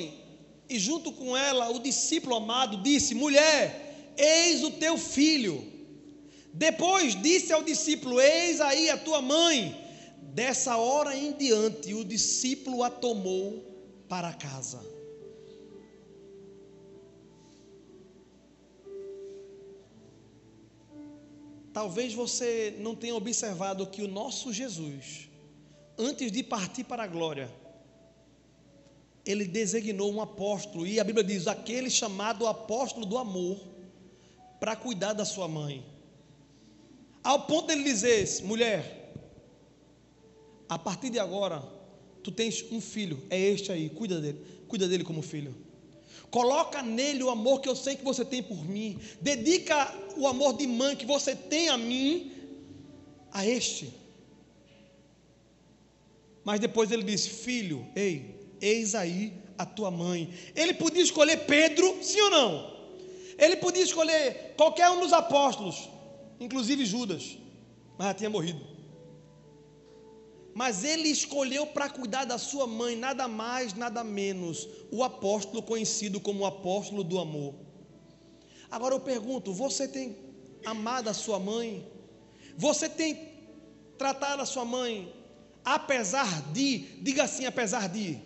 e 0.70 0.80
junto 0.80 1.12
com 1.12 1.36
ela 1.36 1.70
o 1.72 1.80
discípulo 1.80 2.38
amado, 2.38 2.82
disse: 2.82 3.14
Mulher, 3.14 4.16
eis 4.18 4.64
o 4.64 4.72
teu 4.72 4.98
filho. 4.98 5.58
Depois 6.54 7.22
disse 7.22 7.52
ao 7.52 7.62
discípulo: 7.62 8.22
Eis 8.22 8.62
aí 8.62 8.90
a 8.90 8.98
tua 8.98 9.22
mãe. 9.22 9.78
Dessa 10.22 10.78
hora 10.78 11.14
em 11.14 11.34
diante, 11.34 11.94
o 11.94 12.06
discípulo 12.06 12.82
a 12.84 12.90
tomou 12.90 13.62
para 14.08 14.32
casa. 14.32 14.80
Talvez 21.74 22.14
você 22.14 22.76
não 22.80 22.96
tenha 22.96 23.16
observado 23.16 23.88
que 23.88 24.04
o 24.04 24.08
nosso 24.08 24.54
Jesus, 24.54 25.28
antes 25.98 26.32
de 26.32 26.44
partir 26.44 26.84
para 26.84 27.04
a 27.04 27.08
glória, 27.08 27.52
ele 29.26 29.46
designou 29.46 30.14
um 30.14 30.22
apóstolo, 30.22 30.86
e 30.86 31.00
a 31.00 31.04
Bíblia 31.04 31.24
diz: 31.24 31.48
aquele 31.48 31.90
chamado 31.90 32.46
apóstolo 32.46 33.08
do 33.08 33.18
amor, 33.18 33.60
para 34.60 34.76
cuidar 34.76 35.14
da 35.14 35.26
sua 35.26 35.48
mãe. 35.48 35.84
Ao 37.24 37.48
ponto 37.48 37.68
dele 37.68 37.84
dizer: 37.84 38.44
mulher, 38.44 39.12
a 40.70 40.78
partir 40.78 41.10
de 41.10 41.18
agora, 41.18 41.64
tu 42.24 42.32
tens 42.32 42.64
um 42.72 42.80
filho, 42.80 43.24
é 43.32 43.40
este 43.40 43.72
aí, 43.72 43.90
cuida 43.90 44.22
dele, 44.22 44.40
cuida 44.68 44.88
dele 44.88 45.04
como 45.04 45.24
filho. 45.24 45.56
Coloca 46.34 46.82
nele 46.82 47.22
o 47.22 47.30
amor 47.30 47.62
que 47.62 47.70
eu 47.70 47.76
sei 47.76 47.96
que 47.96 48.04
você 48.04 48.26
tem 48.26 48.42
por 48.42 48.66
mim. 48.66 49.00
Dedica 49.22 49.94
o 50.18 50.26
amor 50.26 50.58
de 50.58 50.66
mãe 50.66 50.96
que 50.96 51.06
você 51.06 51.36
tem 51.36 51.70
a 51.70 51.78
mim 51.78 52.32
a 53.32 53.46
este. 53.46 53.94
Mas 56.44 56.60
depois 56.60 56.92
ele 56.92 57.04
disse: 57.04 57.30
Filho, 57.30 57.86
ei, 57.96 58.36
eis 58.60 58.96
aí 58.96 59.32
a 59.60 59.64
tua 59.64 59.92
mãe. 59.92 60.34
Ele 60.56 60.74
podia 60.74 61.04
escolher 61.04 61.46
Pedro, 61.46 62.00
sim 62.02 62.20
ou 62.22 62.32
não? 62.32 62.78
Ele 63.38 63.58
podia 63.58 63.84
escolher 63.84 64.56
qualquer 64.58 64.90
um 64.90 65.02
dos 65.02 65.14
apóstolos, 65.14 65.88
inclusive 66.40 66.84
Judas, 66.84 67.38
mas 67.96 68.08
já 68.08 68.14
tinha 68.16 68.30
morrido 68.32 68.73
mas 70.54 70.84
ele 70.84 71.10
escolheu 71.10 71.68
para 71.68 71.90
cuidar 71.90 72.26
da 72.26 72.38
sua 72.38 72.68
mãe, 72.68 72.96
nada 72.96 73.28
mais, 73.28 73.74
nada 73.74 74.04
menos, 74.04 74.68
o 74.92 75.04
apóstolo 75.04 75.64
conhecido 75.64 76.20
como 76.20 76.44
o 76.44 76.46
apóstolo 76.46 77.04
do 77.04 77.20
amor. 77.20 77.56
Agora 78.70 78.96
eu 78.96 79.00
pergunto: 79.00 79.54
você 79.54 79.88
tem 79.88 80.16
amado 80.66 81.10
a 81.10 81.14
sua 81.14 81.40
mãe? 81.40 81.88
Você 82.56 82.88
tem 82.88 83.34
tratado 83.98 84.42
a 84.42 84.46
sua 84.46 84.66
mãe 84.66 85.12
apesar 85.64 86.42
de, 86.52 86.80
diga 87.02 87.24
assim, 87.24 87.46
apesar 87.46 87.88
de. 87.88 88.20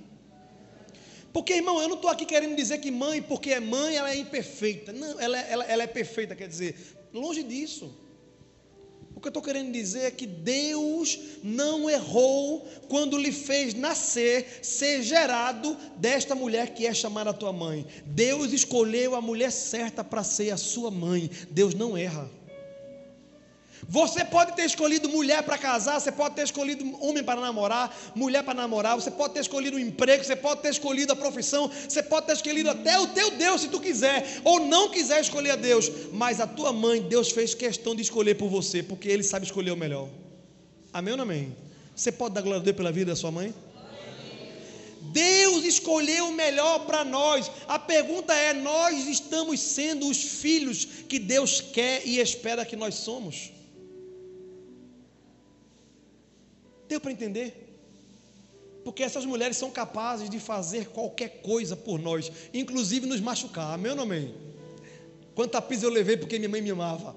Porque, 1.32 1.54
irmão, 1.54 1.80
eu 1.82 1.88
não 1.88 1.96
estou 1.96 2.10
aqui 2.10 2.26
querendo 2.26 2.56
dizer 2.56 2.80
que 2.80 2.90
mãe, 2.90 3.22
porque 3.22 3.52
é 3.52 3.60
mãe, 3.60 3.96
ela 3.96 4.10
é 4.10 4.18
imperfeita. 4.18 4.92
Não, 4.92 5.20
ela, 5.20 5.38
ela, 5.38 5.64
ela 5.66 5.84
é 5.84 5.88
perfeita, 5.88 6.36
quer 6.36 6.48
dizer, 6.48 6.98
longe 7.14 7.44
disso. 7.44 7.96
O 9.18 9.20
que 9.20 9.30
eu 9.30 9.32
estou 9.32 9.42
querendo 9.42 9.72
dizer 9.72 10.02
é 10.02 10.12
que 10.12 10.28
Deus 10.28 11.18
não 11.44 11.90
errou 11.90 12.64
quando 12.88 13.18
lhe 13.18 13.32
fez 13.32 13.74
nascer, 13.74 14.60
ser 14.62 15.02
gerado 15.02 15.76
desta 15.96 16.36
mulher 16.36 16.76
que 16.76 16.86
é 16.86 16.94
chamada 16.94 17.34
tua 17.34 17.52
mãe. 17.52 17.84
Deus 18.06 18.54
escolheu 18.54 19.16
a 19.16 19.22
mulher 19.22 19.52
certa 19.52 20.04
para 20.04 20.24
ser 20.24 20.52
a 20.52 20.58
sua 20.58 20.92
mãe. 20.92 21.32
Deus 21.50 21.74
não 21.74 21.98
erra. 21.98 22.30
Você 23.88 24.26
pode 24.26 24.56
ter 24.56 24.66
escolhido 24.66 25.08
mulher 25.08 25.44
para 25.44 25.58
casar, 25.58 26.00
você 26.00 26.12
pode 26.12 26.36
ter 26.36 26.44
escolhido 26.44 26.84
homem 27.02 27.24
para 27.24 27.40
namorar, 27.40 27.96
mulher 28.16 28.44
para 28.44 28.54
namorar, 28.54 28.96
você 28.96 29.12
pode 29.12 29.34
ter 29.34 29.42
escolhido 29.42 29.78
um 29.78 29.80
emprego, 29.80 30.24
você 30.24 30.36
pode 30.36 30.62
ter 30.62 30.70
escolhido 30.70 31.14
a 31.14 31.16
profissão, 31.16 31.70
você 31.88 32.02
pode 32.02 32.26
ter 32.26 32.34
escolhido 32.34 32.70
até 32.70 33.00
o 33.00 33.08
teu 33.08 33.32
Deus 33.32 33.62
se 33.62 33.70
tu 33.70 33.80
quiser, 33.80 34.42
ou 34.44 34.60
não 34.60 34.90
quiser 34.90 35.22
escolher 35.22 35.52
a 35.52 35.56
Deus, 35.56 35.90
mas 36.12 36.40
a 36.40 36.48
tua 36.48 36.74
mãe, 36.74 37.02
Deus 37.02 37.32
fez 37.32 37.54
questão 37.54 37.96
de 37.96 38.02
escolher 38.02 38.36
por 38.36 38.50
você, 38.50 38.82
porque 38.82 39.08
Ele 39.08 39.24
sabe 39.24 39.46
escolher 39.46 39.72
o 39.72 39.78
melhor. 39.78 40.10
Amém 40.92 41.12
ou 41.12 41.18
não 41.18 41.24
amém? 41.24 41.56
Você 41.96 42.12
pode 42.12 42.34
dar 42.34 42.42
glória 42.42 42.62
a 42.62 42.64
Deus 42.64 42.76
pela 42.76 42.92
vida 42.92 43.12
da 43.12 43.16
sua 43.16 43.32
mãe? 43.32 43.54
Deus 45.12 45.64
escolheu 45.64 46.28
o 46.28 46.34
melhor 46.34 46.86
para 46.86 47.06
nós. 47.06 47.50
A 47.68 47.80
pergunta 47.80 48.34
é: 48.34 48.54
nós 48.54 49.08
estamos 49.08 49.60
sendo 49.60 50.08
os 50.10 50.18
filhos 50.18 50.86
que 51.08 51.18
Deus 51.18 51.62
quer 51.62 52.06
e 52.06 52.20
espera 52.20 52.66
que 52.66 52.76
nós 52.76 52.96
somos? 52.96 53.52
Deu 56.88 57.00
para 57.00 57.12
entender? 57.12 57.68
Porque 58.84 59.04
essas 59.04 59.26
mulheres 59.26 59.58
são 59.58 59.70
capazes 59.70 60.30
de 60.30 60.40
fazer 60.40 60.88
qualquer 60.88 61.42
coisa 61.42 61.76
por 61.76 62.00
nós, 62.00 62.32
inclusive 62.54 63.06
nos 63.06 63.20
machucar. 63.20 63.74
Amém 63.74 63.92
ou 63.92 63.98
não 63.98 64.04
amém? 64.04 64.34
Quanta 65.36 65.62
pisa 65.62 65.86
eu 65.86 65.90
levei 65.90 66.16
porque 66.16 66.40
minha 66.40 66.48
mãe 66.48 66.62
me 66.62 66.72
amava. 66.72 67.16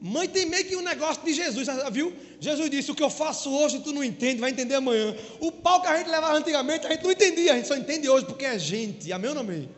Mãe 0.00 0.28
tem 0.28 0.46
meio 0.46 0.64
que 0.64 0.76
um 0.76 0.80
negócio 0.80 1.22
de 1.24 1.34
Jesus, 1.34 1.66
viu? 1.92 2.14
Jesus 2.40 2.70
disse: 2.70 2.90
O 2.90 2.94
que 2.94 3.02
eu 3.02 3.10
faço 3.10 3.50
hoje 3.52 3.80
tu 3.80 3.92
não 3.92 4.02
entende, 4.02 4.40
vai 4.40 4.50
entender 4.50 4.76
amanhã. 4.76 5.14
O 5.40 5.52
pau 5.52 5.82
que 5.82 5.88
a 5.88 5.98
gente 5.98 6.08
levava 6.08 6.38
antigamente, 6.38 6.86
a 6.86 6.90
gente 6.90 7.02
não 7.02 7.10
entendia, 7.10 7.52
a 7.52 7.56
gente 7.56 7.68
só 7.68 7.76
entende 7.76 8.08
hoje 8.08 8.24
porque 8.24 8.44
é 8.46 8.58
gente. 8.58 9.12
Amém 9.12 9.28
ou 9.28 9.34
não 9.34 9.42
amém? 9.42 9.68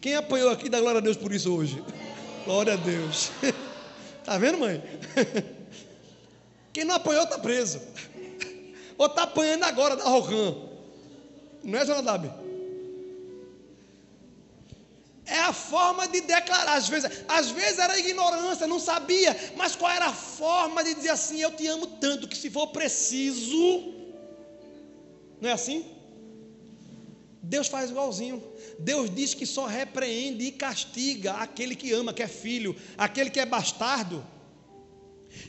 Quem 0.00 0.14
apanhou 0.14 0.50
aqui, 0.50 0.68
dá 0.68 0.80
glória 0.80 0.98
a 0.98 1.02
Deus 1.02 1.16
por 1.16 1.32
isso 1.32 1.52
hoje. 1.52 1.82
Glória 2.44 2.74
a 2.74 2.76
Deus. 2.76 3.30
Está 4.20 4.38
vendo, 4.38 4.58
mãe? 4.58 4.80
Quem 6.78 6.84
não 6.84 6.94
apanhou 6.94 7.24
está 7.24 7.36
preso. 7.40 7.80
Ou 8.96 9.06
está 9.06 9.24
apanhando 9.24 9.64
agora 9.64 9.96
da 9.96 10.04
Rocan. 10.04 10.54
Não 11.64 11.76
é, 11.76 11.84
Jonadab? 11.84 12.30
É 15.26 15.40
a 15.40 15.52
forma 15.52 16.06
de 16.06 16.20
declarar. 16.20 16.76
Às 16.76 16.88
vezes, 16.88 17.24
às 17.26 17.50
vezes 17.50 17.80
era 17.80 17.98
ignorância, 17.98 18.64
não 18.68 18.78
sabia. 18.78 19.36
Mas 19.56 19.74
qual 19.74 19.90
era 19.90 20.06
a 20.06 20.12
forma 20.12 20.84
de 20.84 20.94
dizer 20.94 21.08
assim: 21.08 21.40
Eu 21.40 21.50
te 21.50 21.66
amo 21.66 21.84
tanto 21.84 22.28
que 22.28 22.36
se 22.36 22.48
for 22.48 22.68
preciso. 22.68 23.92
Não 25.40 25.50
é 25.50 25.54
assim? 25.54 25.84
Deus 27.42 27.66
faz 27.66 27.90
igualzinho. 27.90 28.40
Deus 28.78 29.12
diz 29.12 29.34
que 29.34 29.44
só 29.44 29.66
repreende 29.66 30.44
e 30.44 30.52
castiga 30.52 31.32
aquele 31.38 31.74
que 31.74 31.92
ama, 31.92 32.14
que 32.14 32.22
é 32.22 32.28
filho, 32.28 32.76
aquele 32.96 33.30
que 33.30 33.40
é 33.40 33.46
bastardo. 33.46 34.24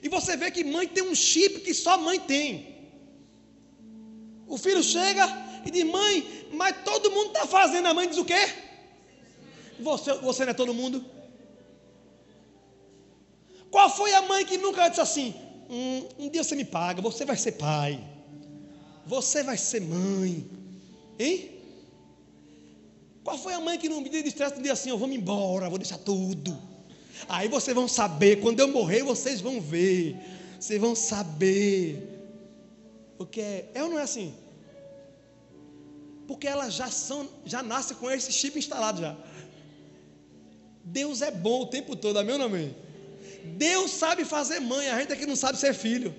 E 0.03 0.09
você 0.09 0.35
vê 0.37 0.51
que 0.51 0.63
mãe 0.63 0.87
tem 0.87 1.03
um 1.03 1.15
chip 1.15 1.61
que 1.61 1.73
só 1.73 1.97
mãe 1.97 2.19
tem. 2.19 2.47
O 4.47 4.57
filho 4.57 4.83
chega 4.83 5.25
e 5.65 5.71
diz: 5.71 5.83
Mãe, 5.83 6.47
mas 6.53 6.75
todo 6.83 7.11
mundo 7.11 7.27
está 7.27 7.45
fazendo. 7.45 7.87
A 7.87 7.93
mãe 7.93 8.07
diz 8.07 8.17
o 8.17 8.25
quê? 8.25 8.43
Você, 9.79 10.13
você 10.15 10.45
não 10.45 10.51
é 10.51 10.53
todo 10.53 10.73
mundo? 10.73 11.05
Qual 13.71 13.89
foi 13.89 14.13
a 14.13 14.21
mãe 14.23 14.45
que 14.45 14.57
nunca 14.57 14.87
disse 14.89 15.01
assim: 15.01 15.33
hum, 15.69 16.07
Um 16.17 16.29
dia 16.29 16.43
você 16.43 16.55
me 16.55 16.65
paga, 16.65 17.01
você 17.01 17.25
vai 17.25 17.37
ser 17.37 17.53
pai, 17.53 17.99
você 19.05 19.43
vai 19.43 19.57
ser 19.57 19.81
mãe, 19.81 20.45
hein? 21.19 21.51
Qual 23.23 23.37
foi 23.37 23.53
a 23.53 23.59
mãe 23.59 23.77
que 23.77 23.87
num 23.87 24.01
dia 24.01 24.23
de 24.23 24.29
estresse 24.29 24.55
disse 24.57 24.71
assim: 24.71 24.89
Eu 24.89 24.97
vou 24.97 25.07
me 25.07 25.15
embora, 25.15 25.69
vou 25.69 25.77
deixar 25.77 25.99
tudo. 25.99 26.57
Aí 27.27 27.47
vocês 27.47 27.75
vão 27.75 27.87
saber, 27.87 28.39
quando 28.41 28.59
eu 28.59 28.67
morrer, 28.67 29.03
vocês 29.03 29.41
vão 29.41 29.59
ver. 29.59 30.15
Vocês 30.59 30.79
vão 30.79 30.95
saber. 30.95 32.07
Porque 33.17 33.41
é, 33.41 33.83
ou 33.83 33.89
não 33.89 33.99
é 33.99 34.03
assim? 34.03 34.33
Porque 36.27 36.47
elas 36.47 36.73
já 36.73 36.87
são, 36.89 37.27
já 37.45 37.61
nascem 37.63 37.97
com 37.97 38.09
esse 38.09 38.31
chip 38.31 38.57
instalado 38.57 39.01
já. 39.01 39.17
Deus 40.83 41.21
é 41.21 41.31
bom 41.31 41.63
o 41.63 41.67
tempo 41.67 41.95
todo, 41.95 42.17
amém 42.17 42.33
ou 42.33 42.39
não 42.39 42.45
amém? 42.45 42.75
Deus 43.57 43.91
sabe 43.91 44.25
fazer 44.25 44.59
mãe, 44.59 44.89
a 44.89 44.99
gente 44.99 45.13
aqui 45.13 45.25
não 45.25 45.35
sabe 45.35 45.57
ser 45.57 45.73
filho. 45.73 46.15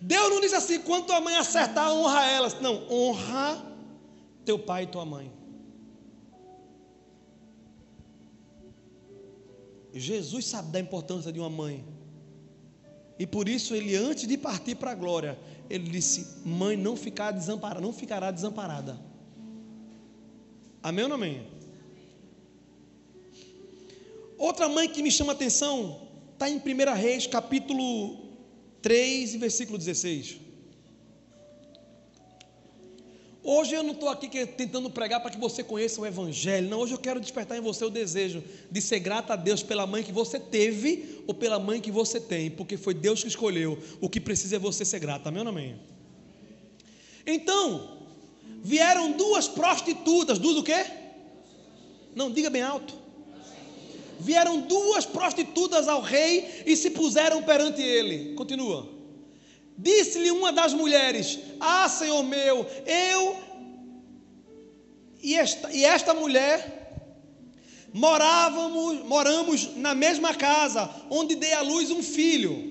Deus 0.00 0.30
não 0.30 0.40
diz 0.40 0.54
assim, 0.54 0.80
quando 0.80 1.06
tua 1.06 1.20
mãe 1.20 1.36
acertar, 1.36 1.92
honra 1.92 2.26
elas. 2.30 2.60
Não, 2.60 2.90
honra 2.90 3.62
teu 4.44 4.58
pai 4.58 4.84
e 4.84 4.86
tua 4.86 5.04
mãe. 5.04 5.30
Jesus 9.92 10.46
sabe 10.46 10.70
da 10.70 10.80
importância 10.80 11.32
de 11.32 11.40
uma 11.40 11.50
mãe. 11.50 11.84
E 13.18 13.26
por 13.26 13.48
isso 13.48 13.74
ele, 13.74 13.94
antes 13.96 14.26
de 14.26 14.38
partir 14.38 14.74
para 14.76 14.92
a 14.92 14.94
glória, 14.94 15.38
ele 15.68 15.90
disse: 15.90 16.38
Mãe, 16.44 16.76
não 16.76 16.96
ficará 16.96 17.30
desamparada, 17.32 17.80
não 17.80 17.92
ficará 17.92 18.30
desamparada. 18.30 18.98
Amém 20.82 21.04
ou 21.04 21.08
não 21.08 21.16
amém? 21.16 21.46
Outra 24.38 24.68
mãe 24.70 24.88
que 24.88 25.02
me 25.02 25.10
chama 25.10 25.32
a 25.32 25.34
atenção 25.34 26.08
está 26.32 26.48
em 26.48 26.56
1 26.56 26.94
Reis, 26.94 27.26
capítulo 27.26 28.30
3, 28.80 29.34
versículo 29.34 29.76
16. 29.76 30.39
Hoje 33.52 33.74
eu 33.74 33.82
não 33.82 33.94
estou 33.94 34.08
aqui 34.08 34.28
tentando 34.46 34.88
pregar 34.88 35.18
para 35.18 35.28
que 35.32 35.36
você 35.36 35.64
conheça 35.64 36.00
o 36.00 36.06
Evangelho, 36.06 36.68
não. 36.68 36.78
Hoje 36.78 36.94
eu 36.94 36.98
quero 36.98 37.18
despertar 37.18 37.58
em 37.58 37.60
você 37.60 37.84
o 37.84 37.90
desejo 37.90 38.44
de 38.70 38.80
ser 38.80 39.00
grata 39.00 39.32
a 39.32 39.36
Deus 39.36 39.60
pela 39.60 39.84
mãe 39.88 40.04
que 40.04 40.12
você 40.12 40.38
teve 40.38 41.24
ou 41.26 41.34
pela 41.34 41.58
mãe 41.58 41.80
que 41.80 41.90
você 41.90 42.20
tem, 42.20 42.48
porque 42.48 42.76
foi 42.76 42.94
Deus 42.94 43.22
que 43.22 43.26
escolheu. 43.26 43.76
O 44.00 44.08
que 44.08 44.20
precisa 44.20 44.54
é 44.54 44.58
você 44.60 44.84
ser 44.84 45.00
grato, 45.00 45.26
amém 45.26 45.40
ou 45.40 45.44
não 45.46 45.50
amém? 45.50 45.74
Então, 47.26 47.98
vieram 48.62 49.10
duas 49.16 49.48
prostitutas, 49.48 50.38
duas 50.38 50.56
o 50.56 50.62
quê? 50.62 50.86
Não, 52.14 52.30
diga 52.30 52.50
bem 52.50 52.62
alto. 52.62 52.94
Vieram 54.20 54.60
duas 54.60 55.04
prostitutas 55.04 55.88
ao 55.88 56.00
rei 56.00 56.62
e 56.64 56.76
se 56.76 56.90
puseram 56.90 57.42
perante 57.42 57.82
ele. 57.82 58.32
Continua. 58.36 58.99
Disse-lhe 59.82 60.30
uma 60.30 60.52
das 60.52 60.74
mulheres: 60.74 61.38
Ah, 61.58 61.88
Senhor 61.88 62.22
meu, 62.22 62.66
eu 62.86 63.36
e 65.22 65.34
esta, 65.34 65.72
e 65.72 65.84
esta 65.84 66.12
mulher 66.12 66.58
morávamos, 67.92 69.04
moramos 69.06 69.76
na 69.76 69.94
mesma 69.94 70.34
casa, 70.34 70.88
onde 71.08 71.34
dei 71.34 71.54
à 71.54 71.62
luz 71.62 71.90
um 71.90 72.02
filho. 72.02 72.68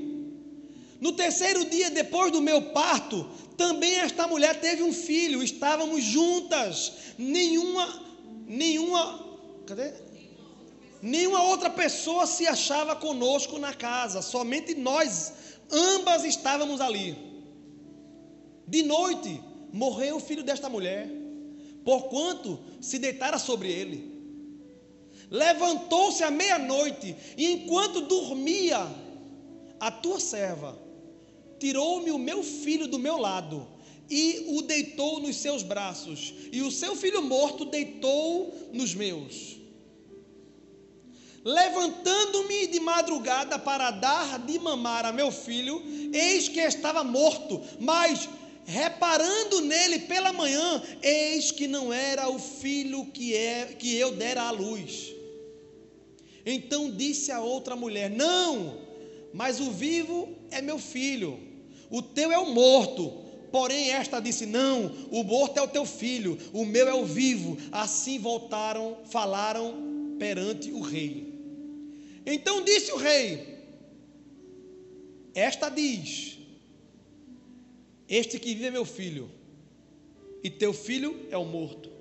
No 1.02 1.13
terceiro 1.13 1.65
dia 1.65 1.89
depois 1.89 2.32
do 2.32 2.41
meu 2.41 2.62
parto, 2.74 3.28
também 3.58 3.95
esta 3.95 4.28
mulher 4.28 4.60
teve 4.60 4.84
um 4.84 4.93
filho, 4.93 5.41
estávamos 5.41 6.04
juntas. 6.04 6.93
Nenhuma 7.17 8.08
nenhuma 8.48 9.28
cadê? 9.65 9.93
Nenhuma 11.02 11.41
outra 11.43 11.69
pessoa 11.69 12.28
se 12.28 12.45
achava 12.45 12.95
conosco 12.95 13.58
na 13.58 13.74
casa, 13.74 14.22
somente 14.22 14.76
nós 14.76 15.34
ambas 15.71 16.23
estávamos 16.23 16.82
ali. 16.82 17.15
De 18.67 18.84
noite 18.84 19.41
morreu 19.71 20.17
o 20.17 20.19
filho 20.19 20.43
desta 20.43 20.69
mulher, 20.69 21.10
porquanto 21.84 22.60
se 22.82 22.99
deitara 22.99 23.38
sobre 23.38 23.71
ele. 23.71 24.19
Levantou-se 25.29 26.23
à 26.23 26.32
meia-noite, 26.32 27.15
e 27.38 27.51
enquanto 27.51 28.01
dormia, 28.01 28.79
a 29.79 29.91
tua 29.91 30.19
serva 30.19 30.77
tirou-me 31.60 32.10
o 32.10 32.17
meu 32.17 32.41
filho 32.41 32.88
do 32.88 32.97
meu 32.97 33.17
lado 33.17 33.67
e 34.10 34.45
o 34.47 34.62
deitou 34.63 35.19
nos 35.19 35.36
seus 35.36 35.62
braços, 35.62 36.34
e 36.51 36.62
o 36.62 36.71
seu 36.71 36.95
filho 36.95 37.21
morto 37.21 37.65
deitou 37.65 38.51
nos 38.73 38.95
meus. 38.95 39.59
Levantando-me 41.49 42.67
de 42.67 42.79
madrugada 42.79 43.57
para 43.57 43.89
dar 43.89 44.38
de 44.38 44.59
mamar 44.59 45.03
a 45.03 45.12
meu 45.12 45.31
filho, 45.31 45.81
eis 46.13 46.47
que 46.47 46.59
estava 46.59 47.03
morto, 47.03 47.59
mas 47.79 48.29
reparando 48.65 49.62
nele 49.62 49.97
pela 50.01 50.31
manhã, 50.31 50.79
eis 51.01 51.49
que 51.49 51.67
não 51.67 51.91
era 51.91 52.29
o 52.29 52.38
filho 52.38 53.03
que, 53.07 53.35
é, 53.35 53.65
que 53.79 53.95
eu 53.95 54.12
dera 54.12 54.43
à 54.43 54.51
luz. 54.51 55.12
Então 56.45 56.91
disse 56.91 57.31
a 57.31 57.41
outra 57.41 57.75
mulher: 57.75 58.12
Não, 58.12 58.77
mas 59.33 59.59
o 59.59 59.71
vivo 59.71 60.29
é 60.51 60.62
meu 60.62 60.77
filho, 60.77 61.39
o 61.89 62.03
teu 62.03 62.31
é 62.31 62.38
o 62.38 62.53
morto. 62.53 63.25
Porém, 63.51 63.89
esta 63.89 64.19
disse: 64.19 64.45
Não, 64.45 64.91
o 65.09 65.23
morto 65.23 65.57
é 65.57 65.63
o 65.63 65.67
teu 65.67 65.83
filho, 65.83 66.38
o 66.53 66.63
meu 66.63 66.88
é 66.88 66.93
o 66.93 67.05
vivo. 67.05 67.57
Assim 67.71 68.19
voltaram, 68.19 68.99
falaram 69.05 70.15
perante 70.19 70.71
o 70.71 70.81
rei. 70.81 71.29
Então 72.25 72.63
disse 72.63 72.91
o 72.91 72.97
rei: 72.97 73.58
Esta 75.34 75.69
diz: 75.69 76.38
Este 78.08 78.39
que 78.39 78.53
vive 78.53 78.65
é 78.65 78.71
meu 78.71 78.86
filho, 78.86 79.29
e 80.43 80.49
teu 80.49 80.73
filho 80.73 81.27
é 81.29 81.38
o 81.38 81.45
morto. 81.45 81.91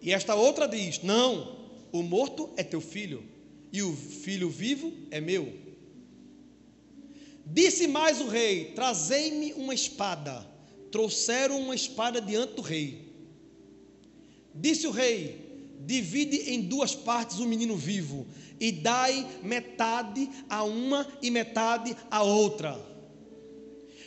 E 0.00 0.12
esta 0.12 0.34
outra 0.34 0.66
diz: 0.66 1.02
Não, 1.02 1.70
o 1.92 2.02
morto 2.02 2.50
é 2.56 2.62
teu 2.62 2.80
filho, 2.80 3.24
e 3.72 3.82
o 3.82 3.94
filho 3.94 4.48
vivo 4.50 4.92
é 5.10 5.20
meu. 5.20 5.52
Disse 7.46 7.86
mais 7.86 8.20
o 8.20 8.28
rei: 8.28 8.72
Trazei-me 8.74 9.52
uma 9.54 9.74
espada. 9.74 10.46
Trouxeram 10.90 11.58
uma 11.58 11.74
espada 11.74 12.20
diante 12.20 12.54
do 12.54 12.62
rei. 12.62 13.12
Disse 14.54 14.86
o 14.86 14.90
rei: 14.90 15.43
Divide 15.80 16.50
em 16.52 16.62
duas 16.62 16.94
partes 16.94 17.38
o 17.38 17.46
menino 17.46 17.76
vivo, 17.76 18.26
e 18.58 18.72
dai 18.72 19.26
metade 19.42 20.28
a 20.48 20.64
uma 20.64 21.06
e 21.20 21.30
metade 21.30 21.94
a 22.10 22.22
outra. 22.22 22.78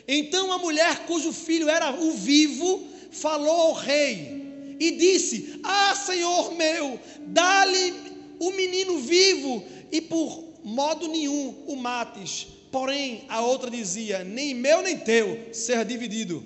Então 0.08 0.52
a 0.52 0.58
mulher 0.58 1.06
cujo 1.06 1.34
filho 1.34 1.70
era 1.70 1.92
o 1.92 2.12
vivo 2.14 2.88
falou 3.12 3.62
ao 3.62 3.74
rei 3.74 4.76
e 4.80 4.92
disse: 4.92 5.60
Ah, 5.64 5.96
senhor 5.96 6.56
meu, 6.56 7.00
dá-lhe 7.28 7.94
o 8.40 8.52
menino 8.52 9.00
vivo 9.00 9.64
e 9.92 10.02
por 10.02 10.62
modo 10.64 11.08
nenhum 11.08 11.64
o 11.68 11.76
mates. 11.76 12.48
Porém, 12.72 13.26
a 13.28 13.42
outra 13.42 13.70
dizia: 13.70 14.24
Nem 14.24 14.54
meu 14.54 14.82
nem 14.82 14.98
teu, 14.98 15.54
ser 15.54 15.84
dividido. 15.86 16.44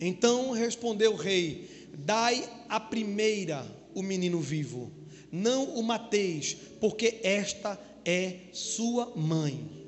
Então 0.00 0.52
respondeu 0.52 1.12
o 1.12 1.16
rei: 1.16 1.88
Dai 1.98 2.42
a 2.70 2.78
primeira 2.78 3.66
o 3.92 4.02
menino 4.02 4.40
vivo, 4.40 4.90
não 5.30 5.74
o 5.74 5.82
mateis, 5.82 6.56
porque 6.80 7.18
esta 7.22 7.78
é 8.04 8.36
sua 8.52 9.12
mãe. 9.16 9.80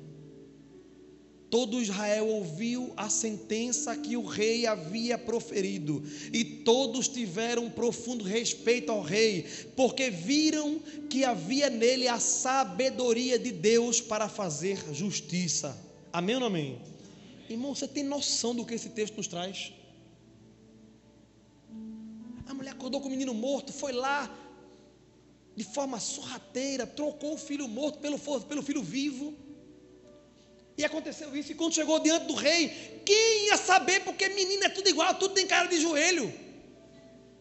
Todo 1.49 1.81
Israel 1.81 2.27
ouviu 2.27 2.91
a 2.97 3.09
sentença 3.09 3.95
que 3.95 4.17
o 4.17 4.25
rei 4.25 4.65
havia 4.65 5.17
proferido, 5.17 6.03
e 6.33 6.43
todos 6.43 7.07
tiveram 7.07 7.69
profundo 7.69 8.23
respeito 8.23 8.91
ao 8.91 9.01
rei, 9.01 9.45
porque 9.75 10.09
viram 10.09 10.79
que 11.09 11.23
havia 11.23 11.69
nele 11.69 12.07
a 12.07 12.19
sabedoria 12.19 13.37
de 13.37 13.51
Deus 13.51 14.01
para 14.01 14.27
fazer 14.27 14.83
justiça. 14.93 15.77
Amém 16.11 16.35
ou 16.35 16.41
não 16.41 16.47
amém? 16.47 16.81
Irmão, 17.47 17.75
você 17.75 17.87
tem 17.87 18.03
noção 18.03 18.55
do 18.55 18.65
que 18.65 18.73
esse 18.73 18.89
texto 18.89 19.17
nos 19.17 19.27
traz? 19.27 19.71
Mulher 22.63 22.75
acordou 22.75 23.01
com 23.01 23.07
o 23.07 23.11
menino 23.11 23.33
morto, 23.33 23.73
foi 23.73 23.91
lá, 23.91 24.33
de 25.53 25.65
forma 25.65 25.99
sorrateira, 25.99 26.87
trocou 26.87 27.33
o 27.33 27.37
filho 27.37 27.67
morto 27.67 27.99
pelo, 27.99 28.17
pelo 28.17 28.63
filho 28.63 28.81
vivo. 28.81 29.35
E 30.77 30.85
aconteceu 30.85 31.35
isso, 31.35 31.51
e 31.51 31.55
quando 31.55 31.73
chegou 31.73 31.99
diante 31.99 32.25
do 32.25 32.33
rei, 32.33 33.01
quem 33.05 33.47
ia 33.47 33.57
saber? 33.57 33.99
Porque 34.05 34.29
menino 34.29 34.63
é 34.63 34.69
tudo 34.69 34.87
igual, 34.87 35.13
tudo 35.15 35.33
tem 35.33 35.45
cara 35.45 35.67
de 35.67 35.77
joelho. 35.81 36.33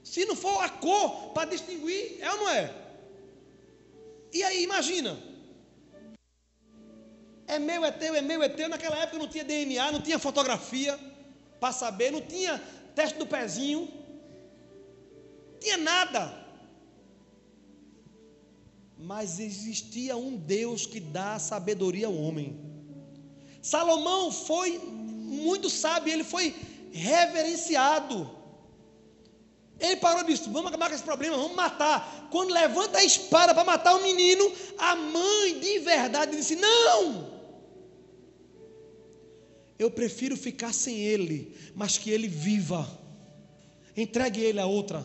Se 0.03 0.25
não 0.25 0.35
for 0.35 0.61
a 0.61 0.69
cor 0.69 1.33
para 1.33 1.51
distinguir, 1.51 2.19
é 2.21 2.29
ou 2.29 2.39
não 2.39 2.49
é? 2.49 2.75
E 4.33 4.43
aí, 4.43 4.65
imagina. 4.65 5.17
É 7.47 7.61
meu, 7.61 7.85
é 7.85 7.93
teu, 7.93 8.13
é 8.17 8.21
meu, 8.21 8.43
é 8.43 8.49
teu. 8.49 8.69
Naquela 8.69 8.97
época 8.97 9.19
não 9.19 9.29
tinha 9.29 9.45
DNA, 9.45 9.93
não 9.93 10.03
tinha 10.03 10.19
fotografia 10.19 10.99
para 11.61 11.73
saber, 11.73 12.11
não 12.11 12.21
tinha 12.21 12.61
teste 12.97 13.17
do 13.21 13.27
pezinho, 13.27 14.02
tinha 15.63 15.77
nada. 15.77 16.23
Mas 18.99 19.39
existia 19.39 20.17
um 20.17 20.37
Deus 20.37 20.87
que 20.87 21.01
dá 21.01 21.39
sabedoria 21.39 22.07
ao 22.07 22.15
homem. 22.15 22.59
Salomão 23.61 24.31
foi 24.31 24.79
muito 24.79 25.69
sábio, 25.71 26.13
ele 26.13 26.25
foi 26.25 26.55
reverenciado. 26.93 28.31
Ele 29.79 29.97
parou 29.97 30.23
disse: 30.25 30.49
Vamos 30.49 30.69
acabar 30.69 30.89
com 30.89 30.95
esse 30.95 31.05
problema, 31.05 31.37
vamos 31.37 31.57
matar. 31.57 32.29
Quando 32.31 32.53
levanta 32.53 32.99
a 32.99 33.05
espada 33.05 33.55
para 33.55 33.65
matar 33.65 33.97
o 33.97 34.03
menino, 34.03 34.51
a 34.79 34.95
mãe 34.95 35.59
de 35.59 35.79
verdade 35.81 36.37
disse: 36.37 36.55
Não, 36.57 37.33
eu 39.79 39.91
prefiro 39.91 40.37
ficar 40.37 40.73
sem 40.73 40.97
ele, 40.99 41.57
mas 41.75 41.99
que 41.99 42.11
ele 42.11 42.29
viva. 42.29 42.89
Entregue 43.97 44.41
ele 44.41 44.61
a 44.61 44.67
outra. 44.67 45.05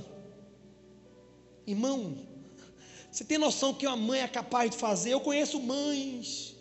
Irmão, 1.67 2.17
você 3.11 3.25
tem 3.25 3.37
noção 3.37 3.73
que 3.73 3.85
uma 3.85 3.97
mãe 3.97 4.21
é 4.21 4.27
capaz 4.27 4.71
de 4.71 4.77
fazer? 4.77 5.11
Eu 5.11 5.19
conheço 5.19 5.59
mães 5.59 6.55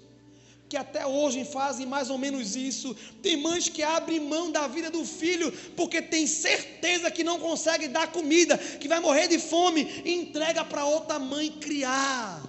que 0.69 0.77
até 0.77 1.07
hoje 1.07 1.45
fazem 1.45 1.87
mais 1.87 2.11
ou 2.11 2.19
menos 2.19 2.57
isso. 2.57 2.95
Tem 3.23 3.37
mães 3.37 3.69
que 3.69 3.85
abrem 3.85 4.19
mão 4.19 4.51
da 4.51 4.67
vida 4.67 4.91
do 4.91 5.05
filho 5.05 5.53
porque 5.77 6.03
tem 6.03 6.27
certeza 6.27 7.11
que 7.11 7.23
não 7.23 7.39
consegue 7.39 7.87
dar 7.89 8.11
comida, 8.11 8.59
que 8.59 8.89
vai 8.89 8.99
morrer 8.99 9.29
de 9.29 9.39
fome, 9.39 10.03
e 10.05 10.13
entrega 10.13 10.65
para 10.65 10.85
outra 10.85 11.19
mãe 11.19 11.51
criar. 11.53 12.43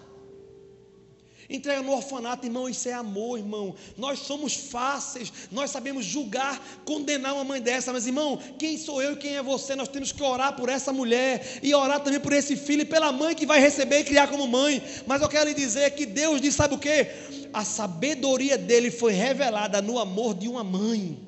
Entrega 1.50 1.82
no 1.82 1.94
orfanato, 1.94 2.46
irmão, 2.46 2.68
isso 2.68 2.90
é 2.90 2.94
amor, 2.94 3.38
irmão. 3.38 3.74
Nós 3.98 4.20
somos 4.20 4.54
fáceis, 4.54 5.32
nós 5.50 5.72
sabemos 5.72 6.04
julgar, 6.04 6.62
condenar 6.84 7.34
uma 7.34 7.44
mãe 7.46 7.62
dessa, 7.62 7.94
mas 7.94 8.06
irmão, 8.06 8.38
quem 8.60 8.78
sou 8.78 9.02
eu 9.02 9.14
e 9.14 9.16
quem 9.16 9.38
é 9.38 9.42
você? 9.42 9.74
Nós 9.74 9.88
temos 9.88 10.12
que 10.12 10.22
orar 10.22 10.58
por 10.58 10.68
essa 10.68 10.92
mulher 10.92 11.60
e 11.64 11.74
orar 11.74 12.02
também 12.02 12.20
por 12.20 12.34
esse 12.34 12.58
filho 12.58 12.82
e 12.82 12.86
pela 12.86 13.14
mãe 13.14 13.34
que 13.34 13.46
vai 13.46 13.62
receber 13.62 14.00
e 14.00 14.04
criar 14.04 14.28
como 14.28 14.46
mãe. 14.46 14.84
Mas 15.06 15.22
eu 15.22 15.30
quero 15.30 15.48
lhe 15.48 15.56
dizer 15.56 15.90
que 15.92 16.06
Deus 16.06 16.42
diz: 16.42 16.54
sabe 16.54 16.76
o 16.76 16.80
que? 16.80 17.08
A 17.54 17.64
sabedoria 17.64 18.58
dele 18.58 18.92
foi 18.92 19.14
revelada 19.14 19.82
no 19.82 19.98
amor 20.00 20.34
de 20.34 20.50
uma 20.50 20.66
mãe. 20.66 21.26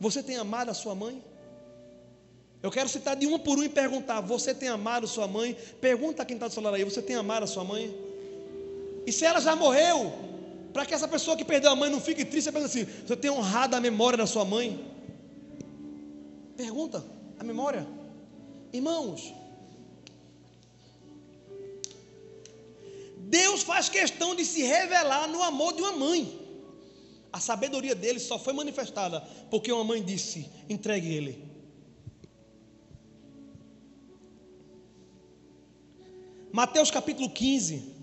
Você 0.00 0.22
tem 0.22 0.36
amado 0.36 0.70
a 0.70 0.74
sua 0.74 0.94
mãe? 0.94 1.22
Eu 2.62 2.70
quero 2.70 2.88
citar 2.88 3.16
de 3.16 3.26
uma 3.26 3.38
por 3.38 3.56
uma 3.56 3.64
e 3.64 3.68
perguntar: 3.68 4.20
Você 4.20 4.54
tem 4.54 4.68
amado 4.68 5.06
sua 5.06 5.26
mãe? 5.26 5.56
Pergunta 5.80 6.22
a 6.22 6.26
quem 6.26 6.36
está 6.36 6.48
do 6.48 6.60
lado 6.60 6.76
aí: 6.76 6.84
Você 6.84 7.00
tem 7.00 7.16
amado 7.16 7.44
a 7.44 7.46
sua 7.46 7.64
mãe? 7.64 7.94
E 9.06 9.12
se 9.12 9.24
ela 9.24 9.40
já 9.40 9.56
morreu, 9.56 10.12
para 10.72 10.84
que 10.84 10.92
essa 10.92 11.08
pessoa 11.08 11.36
que 11.36 11.44
perdeu 11.44 11.70
a 11.70 11.76
mãe 11.76 11.90
não 11.90 12.00
fique 12.00 12.24
triste, 12.24 12.44
você 12.44 12.52
pensa 12.52 12.66
assim: 12.66 12.84
Você 12.84 13.16
tem 13.16 13.30
honrado 13.30 13.76
a 13.76 13.80
memória 13.80 14.18
da 14.18 14.26
sua 14.26 14.44
mãe? 14.44 14.78
Pergunta 16.56 17.02
a 17.38 17.44
memória, 17.44 17.86
irmãos. 18.72 19.32
Deus 23.16 23.62
faz 23.62 23.88
questão 23.88 24.34
de 24.34 24.44
se 24.44 24.62
revelar 24.62 25.28
no 25.28 25.42
amor 25.42 25.72
de 25.72 25.80
uma 25.80 25.92
mãe. 25.92 26.38
A 27.32 27.40
sabedoria 27.40 27.94
dele 27.94 28.18
só 28.18 28.38
foi 28.38 28.52
manifestada 28.52 29.20
porque 29.50 29.72
uma 29.72 29.84
mãe 29.84 30.02
disse: 30.02 30.46
entregue 30.68 31.14
ele. 31.14 31.49
Mateus 36.52 36.90
capítulo 36.90 37.30
15, 37.30 37.94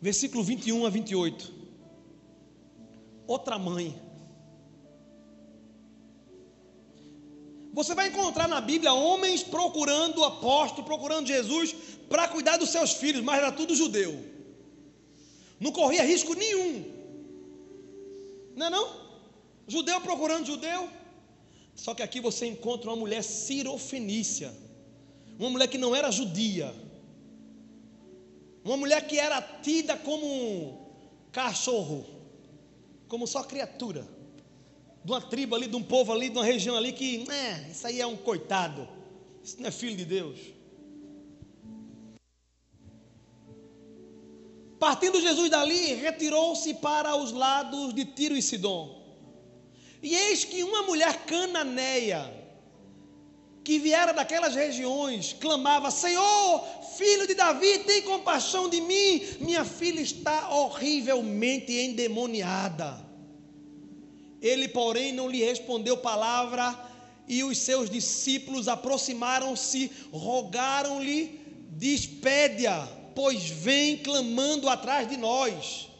versículo 0.00 0.42
21 0.42 0.84
a 0.84 0.90
28. 0.90 1.52
Outra 3.24 3.56
mãe. 3.56 4.00
Você 7.72 7.94
vai 7.94 8.08
encontrar 8.08 8.48
na 8.48 8.60
Bíblia 8.60 8.92
homens 8.92 9.44
procurando 9.44 10.18
o 10.18 10.24
apóstolo, 10.24 10.84
procurando 10.84 11.28
Jesus 11.28 11.74
para 12.08 12.26
cuidar 12.26 12.56
dos 12.56 12.70
seus 12.70 12.94
filhos, 12.94 13.22
mas 13.22 13.38
era 13.38 13.52
tudo 13.52 13.76
judeu. 13.76 14.12
Não 15.60 15.70
corria 15.70 16.02
risco 16.02 16.34
nenhum. 16.34 16.84
Não 18.56 18.66
é 18.66 18.70
não? 18.70 19.02
Judeu 19.68 20.00
procurando 20.00 20.46
judeu. 20.46 20.88
Só 21.76 21.94
que 21.94 22.02
aqui 22.02 22.20
você 22.20 22.46
encontra 22.46 22.90
uma 22.90 22.96
mulher 22.96 23.22
cirofenícia. 23.22 24.52
Uma 25.38 25.48
mulher 25.48 25.68
que 25.68 25.78
não 25.78 25.94
era 25.94 26.10
judia 26.10 26.74
uma 28.64 28.76
mulher 28.76 29.06
que 29.06 29.18
era 29.18 29.40
tida 29.40 29.96
como 29.96 30.26
um 30.26 30.78
cachorro, 31.32 32.06
como 33.08 33.26
só 33.26 33.42
criatura, 33.42 34.06
de 35.04 35.10
uma 35.10 35.20
tribo 35.20 35.56
ali, 35.56 35.66
de 35.66 35.76
um 35.76 35.82
povo 35.82 36.12
ali, 36.12 36.28
de 36.28 36.38
uma 36.38 36.44
região 36.44 36.76
ali 36.76 36.92
que, 36.92 37.24
é, 37.30 37.70
isso 37.70 37.86
aí 37.86 38.00
é 38.00 38.06
um 38.06 38.16
coitado, 38.16 38.88
isso 39.42 39.56
não 39.60 39.68
é 39.68 39.72
filho 39.72 39.96
de 39.96 40.04
Deus. 40.04 40.38
Partindo 44.78 45.20
Jesus 45.20 45.48
dali, 45.48 45.94
retirou-se 45.94 46.74
para 46.74 47.14
os 47.14 47.30
lados 47.30 47.94
de 47.94 48.04
Tiro 48.04 48.36
e 48.36 48.42
Sidom. 48.42 49.00
E 50.02 50.12
eis 50.12 50.44
que 50.44 50.64
uma 50.64 50.82
mulher 50.82 51.24
cananeia, 51.24 52.41
que 53.64 53.78
viera 53.78 54.12
daquelas 54.12 54.54
regiões, 54.54 55.32
clamava: 55.38 55.90
Senhor, 55.90 56.64
filho 56.96 57.26
de 57.26 57.34
Davi, 57.34 57.80
tem 57.80 58.02
compaixão 58.02 58.68
de 58.68 58.80
mim, 58.80 59.22
minha 59.40 59.64
filha 59.64 60.00
está 60.00 60.50
horrivelmente 60.50 61.72
endemoniada. 61.72 63.04
Ele, 64.40 64.66
porém, 64.66 65.12
não 65.12 65.28
lhe 65.28 65.44
respondeu 65.44 65.96
palavra, 65.96 66.76
e 67.28 67.44
os 67.44 67.58
seus 67.58 67.88
discípulos 67.88 68.66
aproximaram-se, 68.66 69.90
rogaram-lhe, 70.12 71.40
despede-a, 71.70 72.88
pois 73.14 73.48
vem 73.48 73.98
clamando 73.98 74.68
atrás 74.68 75.08
de 75.08 75.16
nós. 75.16 75.91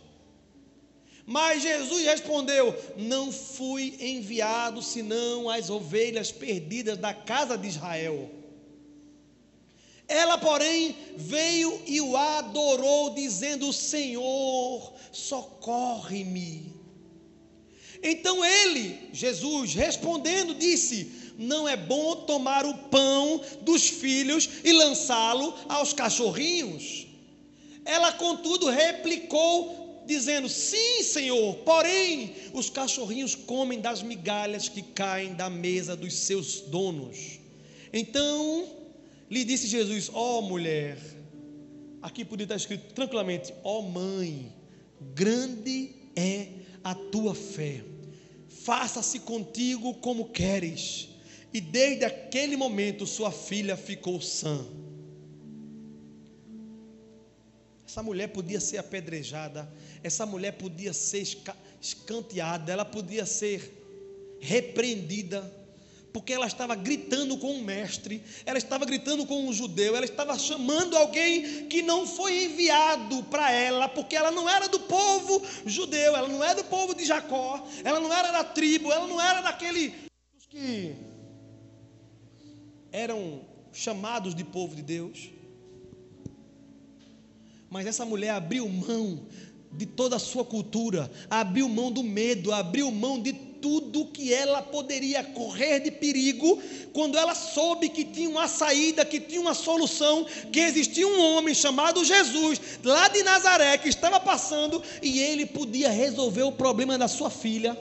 Mas 1.27 1.63
Jesus 1.63 2.05
respondeu: 2.05 2.75
Não 2.97 3.31
fui 3.31 3.97
enviado 4.01 4.83
senão 4.83 5.49
as 5.49 5.71
ovelhas 5.71 6.33
perdidas 6.33 6.99
da 6.99 7.15
casa 7.15 7.57
de 7.57 7.69
Israel. 7.69 8.31
Ela, 10.09 10.37
porém, 10.37 10.97
veio 11.17 11.81
e 11.87 12.01
o 12.01 12.17
adorou, 12.17 13.15
dizendo: 13.15 13.73
Senhor, 13.73 14.93
socorre-me. 15.13 16.83
Então 18.03 18.45
ele, 18.45 19.09
Jesus, 19.13 19.75
respondendo, 19.75 20.55
disse: 20.55 21.33
Não 21.39 21.69
é 21.69 21.77
bom 21.77 22.17
tomar 22.17 22.67
o 22.67 22.77
pão 22.89 23.41
dos 23.61 23.89
filhos 23.89 24.49
e 24.65 24.73
lançá-lo 24.73 25.55
aos 25.69 25.93
cachorrinhos. 25.93 27.07
Ela, 27.85 28.13
contudo, 28.13 28.69
replicou, 28.69 29.82
dizendo: 30.07 30.49
Sim, 30.49 31.03
Senhor, 31.03 31.55
porém, 31.57 32.35
os 32.53 32.69
cachorrinhos 32.71 33.35
comem 33.35 33.81
das 33.81 34.03
migalhas 34.03 34.69
que 34.69 34.83
caem 34.83 35.35
da 35.35 35.49
mesa 35.49 35.97
dos 35.97 36.15
seus 36.15 36.61
donos. 36.61 37.41
Então 37.93 38.69
lhe 39.31 39.45
disse 39.45 39.67
Jesus: 39.67 40.11
Ó 40.13 40.39
oh, 40.39 40.43
mulher, 40.43 40.99
aqui 42.01 42.25
podia 42.25 42.45
estar 42.45 42.57
escrito 42.57 42.95
tranquilamente: 42.95 43.53
Ó 43.63 43.79
oh, 43.79 43.83
mãe, 43.83 44.53
grande 45.15 45.95
é 46.17 46.49
a 46.85 46.95
tua 46.95 47.35
fé, 47.35 47.83
faça-se 48.49 49.21
contigo 49.21 49.95
como 49.95 50.31
queres. 50.31 51.09
E 51.55 51.61
desde 51.61 52.05
aquele 52.05 52.57
momento 52.57 53.07
sua 53.07 53.31
filha 53.31 53.77
ficou 53.77 54.21
sã. 54.21 54.65
Essa 57.93 58.03
mulher 58.03 58.29
podia 58.29 58.59
ser 58.59 58.79
apedrejada, 58.79 59.71
essa 60.03 60.25
mulher 60.25 60.53
podia 60.53 60.95
ser 60.95 61.29
escanteada, 61.79 62.73
ela 62.73 62.87
podia 62.87 63.27
ser 63.27 64.39
repreendida, 64.41 65.43
porque 66.11 66.33
ela 66.33 66.47
estava 66.47 66.75
gritando 66.75 67.37
com 67.37 67.53
o 67.53 67.63
mestre, 67.63 68.23
ela 68.47 68.57
estava 68.57 68.87
gritando 68.87 69.27
com 69.27 69.47
um 69.47 69.53
judeu, 69.53 69.95
ela 69.95 70.07
estava 70.07 70.39
chamando 70.39 70.97
alguém 70.97 71.67
que 71.67 71.83
não 71.83 72.07
foi 72.07 72.45
enviado 72.45 73.25
para 73.25 73.53
ela, 73.53 73.87
porque 73.91 74.17
ela 74.17 74.31
não 74.31 74.49
era 74.49 74.69
do 74.69 74.81
povo 74.81 75.43
judeu, 75.67 76.17
ela 76.17 76.29
não 76.29 76.43
era 76.43 76.55
do 76.63 76.65
povo 76.65 76.95
de 76.95 77.05
Jacó, 77.05 77.63
ela 77.85 78.01
não 78.01 78.11
era 78.11 78.33
da 78.33 78.43
tribo, 78.43 78.91
ela 78.91 79.07
não 79.07 79.21
era 79.21 79.43
daquele 79.43 79.93
que 80.49 80.97
eram 82.91 83.43
chamados 83.71 84.35
de 84.35 84.45
povo 84.45 84.75
de 84.75 84.81
Deus. 84.81 85.42
Mas 87.73 87.87
essa 87.87 88.05
mulher 88.05 88.33
abriu 88.33 88.69
mão 88.69 89.23
de 89.73 89.87
toda 89.87 90.17
a 90.17 90.19
sua 90.19 90.45
cultura, 90.45 91.11
abriu 91.31 91.67
mão 91.71 91.91
do 91.91 92.03
medo, 92.03 92.53
abriu 92.53 92.91
mão 92.91 93.19
de 93.19 93.33
tudo 93.33 94.05
que 94.09 94.31
ela 94.31 94.61
poderia 94.61 95.25
correr 95.25 95.81
de 95.81 95.91
perigo, 95.91 96.63
quando 96.93 97.17
ela 97.17 97.35
soube 97.35 97.89
que 97.89 98.05
tinha 98.05 98.29
uma 98.29 98.47
saída, 98.47 99.07
que 99.07 99.19
tinha 99.19 99.41
uma 99.41 99.55
solução, 99.55 100.27
que 100.53 100.61
existia 100.61 101.09
um 101.09 101.19
homem 101.19 101.55
chamado 101.55 102.05
Jesus, 102.05 102.61
lá 102.85 103.09
de 103.09 103.23
Nazaré, 103.23 103.79
que 103.79 103.89
estava 103.89 104.21
passando 104.21 104.83
e 105.01 105.19
ele 105.21 105.47
podia 105.47 105.89
resolver 105.89 106.43
o 106.43 106.53
problema 106.53 106.99
da 106.99 107.09
sua 107.09 107.31
filha. 107.31 107.75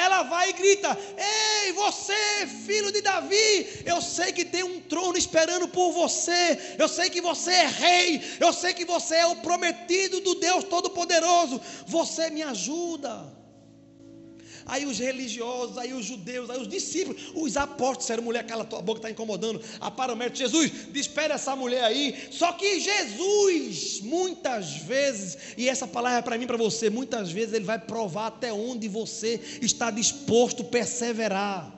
Ela 0.00 0.22
vai 0.22 0.48
e 0.48 0.52
grita: 0.54 0.98
Ei, 1.18 1.72
você, 1.72 2.46
filho 2.64 2.90
de 2.90 3.02
Davi, 3.02 3.82
eu 3.84 4.00
sei 4.00 4.32
que 4.32 4.46
tem 4.46 4.62
um 4.62 4.80
trono 4.80 5.18
esperando 5.18 5.68
por 5.68 5.92
você, 5.92 6.76
eu 6.78 6.88
sei 6.88 7.10
que 7.10 7.20
você 7.20 7.50
é 7.50 7.66
rei, 7.66 8.22
eu 8.40 8.50
sei 8.50 8.72
que 8.72 8.86
você 8.86 9.16
é 9.16 9.26
o 9.26 9.36
prometido 9.36 10.20
do 10.20 10.36
Deus 10.36 10.64
Todo-Poderoso, 10.64 11.60
você 11.86 12.30
me 12.30 12.42
ajuda 12.42 13.39
aí 14.70 14.86
os 14.86 14.98
religiosos, 15.00 15.76
aí 15.76 15.92
os 15.92 16.06
judeus, 16.06 16.48
aí 16.48 16.60
os 16.60 16.68
discípulos, 16.68 17.20
os 17.34 17.56
apóstolos 17.56 17.98
disseram: 17.98 18.22
mulher, 18.22 18.46
cala 18.46 18.64
tua 18.64 18.80
boca, 18.80 19.00
está 19.00 19.10
incomodando. 19.10 19.60
A 19.80 19.90
paramédico, 19.90 20.38
Jesus, 20.38 20.70
despede 20.90 21.34
essa 21.34 21.56
mulher 21.56 21.82
aí. 21.82 22.28
Só 22.30 22.52
que 22.52 22.78
Jesus, 22.78 24.00
muitas 24.00 24.76
vezes, 24.76 25.36
e 25.56 25.68
essa 25.68 25.86
palavra 25.88 26.20
é 26.20 26.22
para 26.22 26.38
mim, 26.38 26.46
para 26.46 26.56
você, 26.56 26.88
muitas 26.88 27.32
vezes 27.32 27.52
ele 27.52 27.64
vai 27.64 27.78
provar 27.78 28.28
até 28.28 28.52
onde 28.52 28.88
você 28.88 29.40
está 29.60 29.90
disposto 29.90 30.62
a 30.62 30.66
perseverar. 30.66 31.76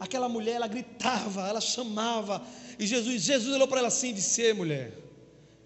Aquela 0.00 0.28
mulher, 0.28 0.56
ela 0.56 0.66
gritava, 0.66 1.48
ela 1.48 1.60
chamava, 1.60 2.44
e 2.78 2.86
Jesus, 2.86 3.22
Jesus 3.22 3.54
olhou 3.54 3.68
para 3.68 3.78
ela 3.78 3.88
assim 3.88 4.10
e 4.10 4.14
disse: 4.14 4.52
mulher, 4.52 5.03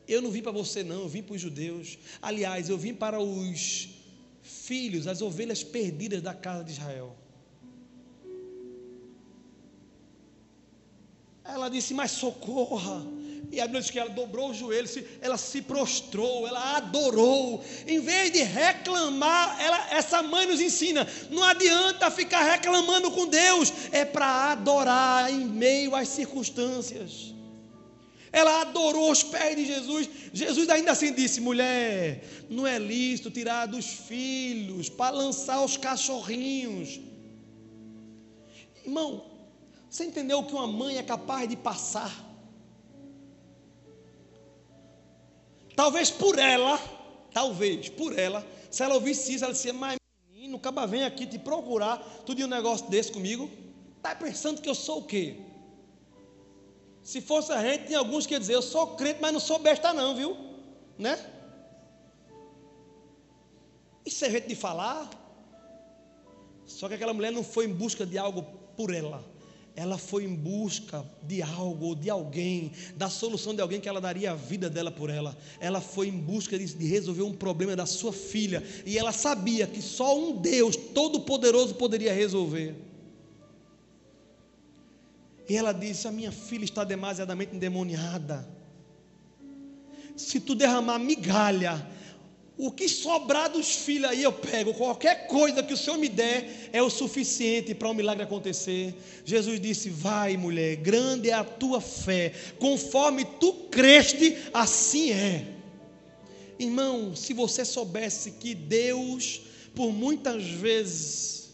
eu 0.09 0.23
não 0.23 0.31
vim 0.31 0.43
para 0.43 0.53
você, 0.53 0.83
não, 0.83 1.03
eu 1.03 1.09
vim 1.09 1.23
para 1.23 1.35
os 1.35 1.41
judeus. 1.41 1.99
Aliás, 2.23 2.69
eu 2.69 2.79
vim 2.79 2.95
para 2.95 3.21
os 3.21 3.89
filhos, 4.43 5.07
as 5.07 5.21
ovelhas 5.21 5.63
perdidas 5.63 6.23
da 6.23 6.33
casa 6.33 6.65
de 6.65 6.73
Israel. 6.73 7.15
Ela 11.45 11.69
disse, 11.69 11.93
mas 11.93 12.11
socorra. 12.11 13.07
E 13.51 13.61
a 13.61 13.65
Bíblia 13.65 13.81
diz 13.81 13.91
que 13.91 13.99
ela 13.99 14.11
dobrou 14.11 14.51
os 14.51 14.59
joelhos, 14.59 14.99
ela 15.23 15.39
se 15.39 15.63
prostrou, 15.63 16.47
ela 16.47 16.77
adorou. 16.77 17.65
Em 17.87 17.99
vez 17.99 18.31
de 18.31 18.43
reclamar, 18.43 19.59
ela, 19.61 19.91
essa 19.91 20.23
mãe 20.23 20.47
nos 20.47 20.61
ensina: 20.61 21.07
não 21.31 21.43
adianta 21.43 22.11
ficar 22.11 22.43
reclamando 22.43 23.11
com 23.11 23.27
Deus, 23.27 23.73
é 23.91 24.05
para 24.05 24.53
adorar 24.53 25.33
em 25.33 25.47
meio 25.47 25.95
às 25.95 26.09
circunstâncias. 26.09 27.38
Ela 28.33 28.61
adorou 28.63 29.11
os 29.11 29.23
pés 29.23 29.57
de 29.57 29.65
Jesus. 29.65 30.09
Jesus 30.33 30.69
ainda 30.69 30.93
assim 30.93 31.13
disse: 31.13 31.41
mulher, 31.41 32.25
não 32.49 32.67
é 32.67 32.79
lícito 32.79 33.31
tirar 33.31 33.67
dos 33.67 33.87
filhos 33.87 34.89
para 34.89 35.17
lançar 35.17 35.65
os 35.65 35.77
cachorrinhos. 35.77 37.01
Irmão, 38.85 39.25
você 39.89 40.05
entendeu 40.05 40.41
o 40.41 40.45
que 40.45 40.53
uma 40.53 40.67
mãe 40.67 40.99
é 40.99 41.03
capaz 41.03 41.49
de 41.49 41.57
passar? 41.57 42.27
Talvez 45.75 46.11
por 46.11 46.39
ela, 46.39 46.79
talvez 47.33 47.89
por 47.89 48.19
ela, 48.19 48.45
se 48.71 48.83
ela 48.83 48.95
ouvisse 48.95 49.35
isso, 49.35 49.45
ela 49.45 49.53
disse: 49.53 49.73
Mas 49.73 49.97
menino, 50.31 50.57
acaba 50.57 50.87
vem 50.87 51.05
aqui 51.05 51.27
te 51.27 51.39
procurar, 51.39 51.99
tu 52.27 52.35
de 52.35 52.45
um 52.45 52.49
negócio 52.49 52.89
desse 52.91 53.13
comigo. 53.13 53.51
Está 53.97 54.15
pensando 54.15 54.61
que 54.61 54.69
eu 54.69 54.75
sou 54.75 55.01
o 55.01 55.05
quê? 55.05 55.37
Se 57.09 57.23
fosse 57.23 57.51
a 57.53 57.63
gente, 57.63 57.87
tinha 57.87 57.99
alguns 57.99 58.27
que 58.27 58.39
dizer, 58.39 58.53
eu 58.53 58.61
sou 58.61 58.89
crente, 58.89 59.19
mas 59.19 59.33
não 59.33 59.41
sou 59.41 59.59
besta 59.59 59.95
não, 59.95 60.15
viu? 60.15 60.37
Né? 60.99 61.19
Isso 64.05 64.27
é 64.27 64.31
jeito 64.31 64.47
de 64.47 64.55
falar. 64.55 65.09
Só 66.67 66.87
que 66.87 66.93
aquela 66.93 67.15
mulher 67.15 67.33
não 67.33 67.43
foi 67.43 67.65
em 67.65 67.73
busca 67.73 68.05
de 68.05 68.19
algo 68.19 68.43
por 68.77 68.95
ela. 68.95 69.25
Ela 69.75 69.97
foi 69.97 70.25
em 70.25 70.35
busca 70.35 71.03
de 71.23 71.41
algo, 71.41 71.97
de 71.97 72.11
alguém, 72.11 72.73
da 72.95 73.09
solução 73.09 73.55
de 73.55 73.63
alguém 73.63 73.81
que 73.81 73.89
ela 73.89 74.03
daria 74.03 74.33
a 74.33 74.35
vida 74.35 74.69
dela 74.69 74.91
por 74.91 75.09
ela. 75.09 75.35
Ela 75.61 75.81
foi 75.81 76.09
em 76.09 76.19
busca 76.19 76.59
de, 76.59 76.75
de 76.75 76.87
resolver 76.89 77.23
um 77.23 77.33
problema 77.33 77.75
da 77.75 77.87
sua 77.87 78.13
filha. 78.13 78.63
E 78.85 78.99
ela 78.99 79.13
sabia 79.13 79.67
que 79.67 79.81
só 79.81 80.15
um 80.15 80.37
Deus 80.37 80.77
Todo-Poderoso 80.77 81.75
poderia 81.75 82.13
resolver. 82.13 82.88
E 85.49 85.57
ela 85.57 85.73
disse: 85.73 86.07
A 86.07 86.13
minha 86.13 86.31
filha 86.31 86.65
está 86.65 86.85
demasiadamente 86.85 87.57
endemoniada. 87.57 88.47
Se 90.17 90.41
tu 90.41 90.55
derramar 90.55 90.99
migalha, 90.99 91.87
o 92.57 92.73
que 92.73 92.89
sobrar 92.89 93.49
dos 93.49 93.77
filhos 93.77 94.11
aí 94.11 94.25
eu 94.25 94.33
pego, 94.33 94.75
qualquer 94.75 95.29
coisa 95.29 95.63
que 95.63 95.73
o 95.73 95.77
Senhor 95.77 95.97
me 95.97 96.09
der 96.09 96.69
é 96.73 96.83
o 96.83 96.91
suficiente 96.91 97.73
para 97.73 97.87
o 97.87 97.93
um 97.93 97.95
milagre 97.95 98.25
acontecer. 98.25 98.95
Jesus 99.25 99.61
disse: 99.61 99.89
Vai, 99.89 100.37
mulher, 100.37 100.77
grande 100.77 101.31
é 101.31 101.35
a 101.35 101.45
tua 101.45 101.81
fé, 101.81 102.33
conforme 102.59 103.25
tu 103.25 103.53
creste, 103.71 104.37
assim 104.53 105.13
é. 105.13 105.47
Irmão, 106.59 107.15
se 107.15 107.33
você 107.33 107.65
soubesse 107.65 108.33
que 108.33 108.53
Deus, 108.53 109.41
por 109.73 109.93
muitas 109.93 110.43
vezes, 110.45 111.48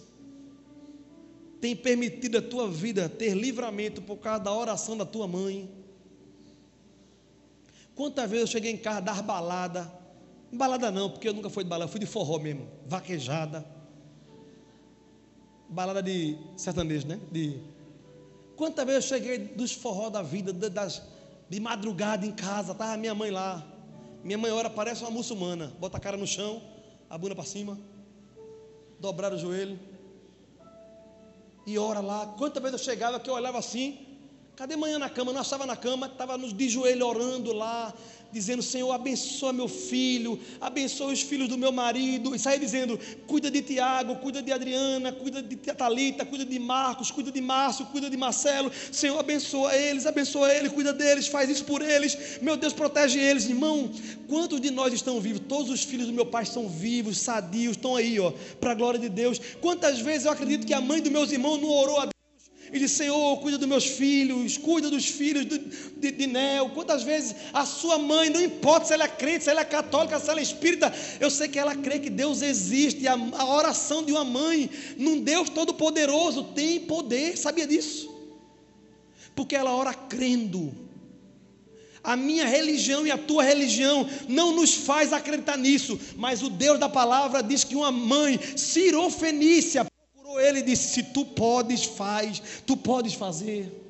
tem 1.60 1.74
permitido 1.74 2.38
a 2.38 2.42
tua 2.42 2.68
vida 2.68 3.08
ter 3.08 3.34
livramento 3.34 4.02
por 4.02 4.16
causa 4.18 4.44
da 4.44 4.52
oração 4.52 4.96
da 4.96 5.04
tua 5.04 5.26
mãe. 5.26 5.70
Quantas 7.94 8.28
vezes 8.28 8.46
eu 8.46 8.52
cheguei 8.52 8.72
em 8.72 8.76
casa 8.76 9.00
dar 9.00 9.22
balada, 9.22 9.90
balada 10.52 10.90
não, 10.90 11.10
porque 11.10 11.28
eu 11.28 11.32
nunca 11.32 11.48
fui 11.48 11.64
de 11.64 11.70
balada, 11.70 11.90
fui 11.90 12.00
de 12.00 12.06
forró 12.06 12.38
mesmo, 12.38 12.68
vaquejada, 12.86 13.64
balada 15.68 16.02
de 16.02 16.36
sertanejo, 16.56 17.06
né? 17.06 17.20
De 17.30 17.60
quantas 18.56 18.84
vezes 18.84 19.10
eu 19.10 19.16
cheguei 19.16 19.38
dos 19.38 19.72
forró 19.72 20.10
da 20.10 20.22
vida, 20.22 20.52
das, 20.52 21.02
de 21.48 21.60
madrugada 21.60 22.26
em 22.26 22.32
casa, 22.32 22.72
estava 22.72 22.96
minha 22.96 23.14
mãe 23.14 23.30
lá, 23.30 23.64
minha 24.24 24.38
mãe 24.38 24.50
ora 24.50 24.68
parece 24.68 25.02
uma 25.02 25.10
muçulmana, 25.10 25.72
bota 25.78 25.96
a 25.96 26.00
cara 26.00 26.16
no 26.16 26.26
chão, 26.26 26.60
a 27.08 27.16
bunda 27.16 27.34
para 27.34 27.44
cima, 27.44 27.78
dobrar 28.98 29.32
o 29.32 29.38
joelho 29.38 29.78
e 31.66 31.78
ora 31.78 32.00
lá. 32.00 32.26
Quantas 32.38 32.62
vezes 32.62 32.80
eu 32.80 32.84
chegava 32.84 33.18
que 33.20 33.28
eu 33.28 33.34
olhava 33.34 33.58
assim, 33.58 34.14
Cadê 34.56 34.76
manhã 34.76 35.00
na 35.00 35.10
cama? 35.10 35.32
Não 35.32 35.42
estava 35.42 35.66
na 35.66 35.76
cama, 35.76 36.06
estava 36.06 36.38
de 36.38 36.68
joelho 36.68 37.06
orando 37.06 37.52
lá, 37.52 37.92
dizendo: 38.34 38.62
Senhor, 38.62 38.90
abençoa 38.92 39.52
meu 39.52 39.68
filho, 39.68 40.38
abençoa 40.60 41.12
os 41.12 41.22
filhos 41.22 41.48
do 41.48 41.56
meu 41.56 41.72
marido. 41.72 42.34
E 42.34 42.38
saía 42.38 42.58
dizendo: 42.58 42.98
cuida 43.26 43.50
de 43.50 43.62
Tiago, 43.62 44.16
cuida 44.16 44.42
de 44.42 44.52
Adriana, 44.52 45.12
cuida 45.12 45.40
de 45.42 45.56
Talita, 45.56 46.24
cuida 46.26 46.44
de 46.44 46.58
Marcos, 46.58 47.10
cuida 47.10 47.30
de 47.30 47.40
Márcio, 47.40 47.86
cuida 47.86 48.10
de 48.10 48.16
Marcelo. 48.16 48.70
Senhor, 48.92 49.18
abençoa 49.18 49.74
eles, 49.74 50.04
abençoa 50.04 50.52
eles, 50.52 50.72
cuida 50.72 50.92
deles, 50.92 51.28
faz 51.28 51.48
isso 51.48 51.64
por 51.64 51.80
eles. 51.80 52.40
Meu 52.42 52.56
Deus, 52.56 52.72
protege 52.72 53.18
eles. 53.18 53.48
Irmão, 53.48 53.90
quantos 54.28 54.60
de 54.60 54.70
nós 54.70 54.92
estão 54.92 55.20
vivos? 55.20 55.40
Todos 55.48 55.70
os 55.70 55.84
filhos 55.84 56.08
do 56.08 56.12
meu 56.12 56.26
pai 56.26 56.42
estão 56.42 56.68
vivos, 56.68 57.18
sadios, 57.18 57.76
estão 57.76 57.94
aí, 57.94 58.18
ó, 58.18 58.32
para 58.60 58.72
a 58.72 58.74
glória 58.74 58.98
de 58.98 59.08
Deus. 59.08 59.40
Quantas 59.60 60.00
vezes 60.00 60.26
eu 60.26 60.32
acredito 60.32 60.66
que 60.66 60.74
a 60.74 60.80
mãe 60.80 61.00
dos 61.00 61.12
meus 61.12 61.30
irmãos 61.30 61.60
não 61.60 61.70
orou 61.70 62.00
a 62.00 62.13
e 62.74 62.78
diz: 62.80 62.90
Senhor, 62.90 63.38
cuida 63.38 63.56
dos 63.56 63.68
meus 63.68 63.86
filhos, 63.86 64.58
cuida 64.58 64.90
dos 64.90 65.06
filhos 65.06 65.46
de, 65.46 66.10
de, 66.10 66.26
Nel. 66.26 66.70
Quantas 66.70 67.04
vezes 67.04 67.36
a 67.52 67.64
sua 67.64 67.98
mãe, 67.98 68.28
não 68.28 68.42
importa 68.42 68.86
se 68.86 68.92
ela 68.92 69.04
é 69.04 69.08
crente, 69.08 69.44
se 69.44 69.50
ela 69.50 69.60
é 69.60 69.64
católica, 69.64 70.18
se 70.18 70.28
ela 70.28 70.40
é 70.40 70.42
espírita, 70.42 70.92
eu 71.20 71.30
sei 71.30 71.46
que 71.46 71.56
ela 71.56 71.76
crê 71.76 72.00
que 72.00 72.10
Deus 72.10 72.42
existe. 72.42 73.06
A, 73.06 73.14
a 73.14 73.54
oração 73.54 74.02
de 74.02 74.10
uma 74.10 74.24
mãe 74.24 74.68
num 74.98 75.20
Deus 75.20 75.48
Todo-Poderoso 75.48 76.42
tem 76.52 76.80
poder, 76.80 77.38
sabia 77.38 77.64
disso? 77.64 78.12
Porque 79.36 79.54
ela 79.54 79.70
ora 79.70 79.94
crendo. 79.94 80.74
A 82.02 82.16
minha 82.16 82.44
religião 82.44 83.06
e 83.06 83.10
a 83.12 83.16
tua 83.16 83.44
religião 83.44 84.06
não 84.28 84.52
nos 84.52 84.74
faz 84.74 85.12
acreditar 85.12 85.56
nisso, 85.56 85.98
mas 86.16 86.42
o 86.42 86.50
Deus 86.50 86.78
da 86.78 86.88
palavra 86.88 87.40
diz 87.40 87.62
que 87.62 87.76
uma 87.76 87.92
mãe 87.92 88.38
cirofenícia 88.56 89.86
ele 90.40 90.62
disse: 90.62 90.88
Se 90.88 91.02
tu 91.02 91.24
podes, 91.24 91.84
faz, 91.84 92.42
tu 92.66 92.76
podes 92.76 93.14
fazer. 93.14 93.82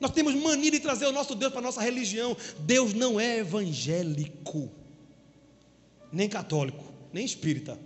Nós 0.00 0.12
temos 0.12 0.34
mania 0.34 0.70
de 0.70 0.80
trazer 0.80 1.06
o 1.06 1.12
nosso 1.12 1.34
Deus 1.34 1.52
para 1.52 1.60
a 1.60 1.64
nossa 1.64 1.80
religião. 1.80 2.36
Deus 2.60 2.94
não 2.94 3.18
é 3.18 3.38
evangélico, 3.38 4.70
nem 6.12 6.28
católico, 6.28 6.84
nem 7.12 7.24
espírita. 7.24 7.78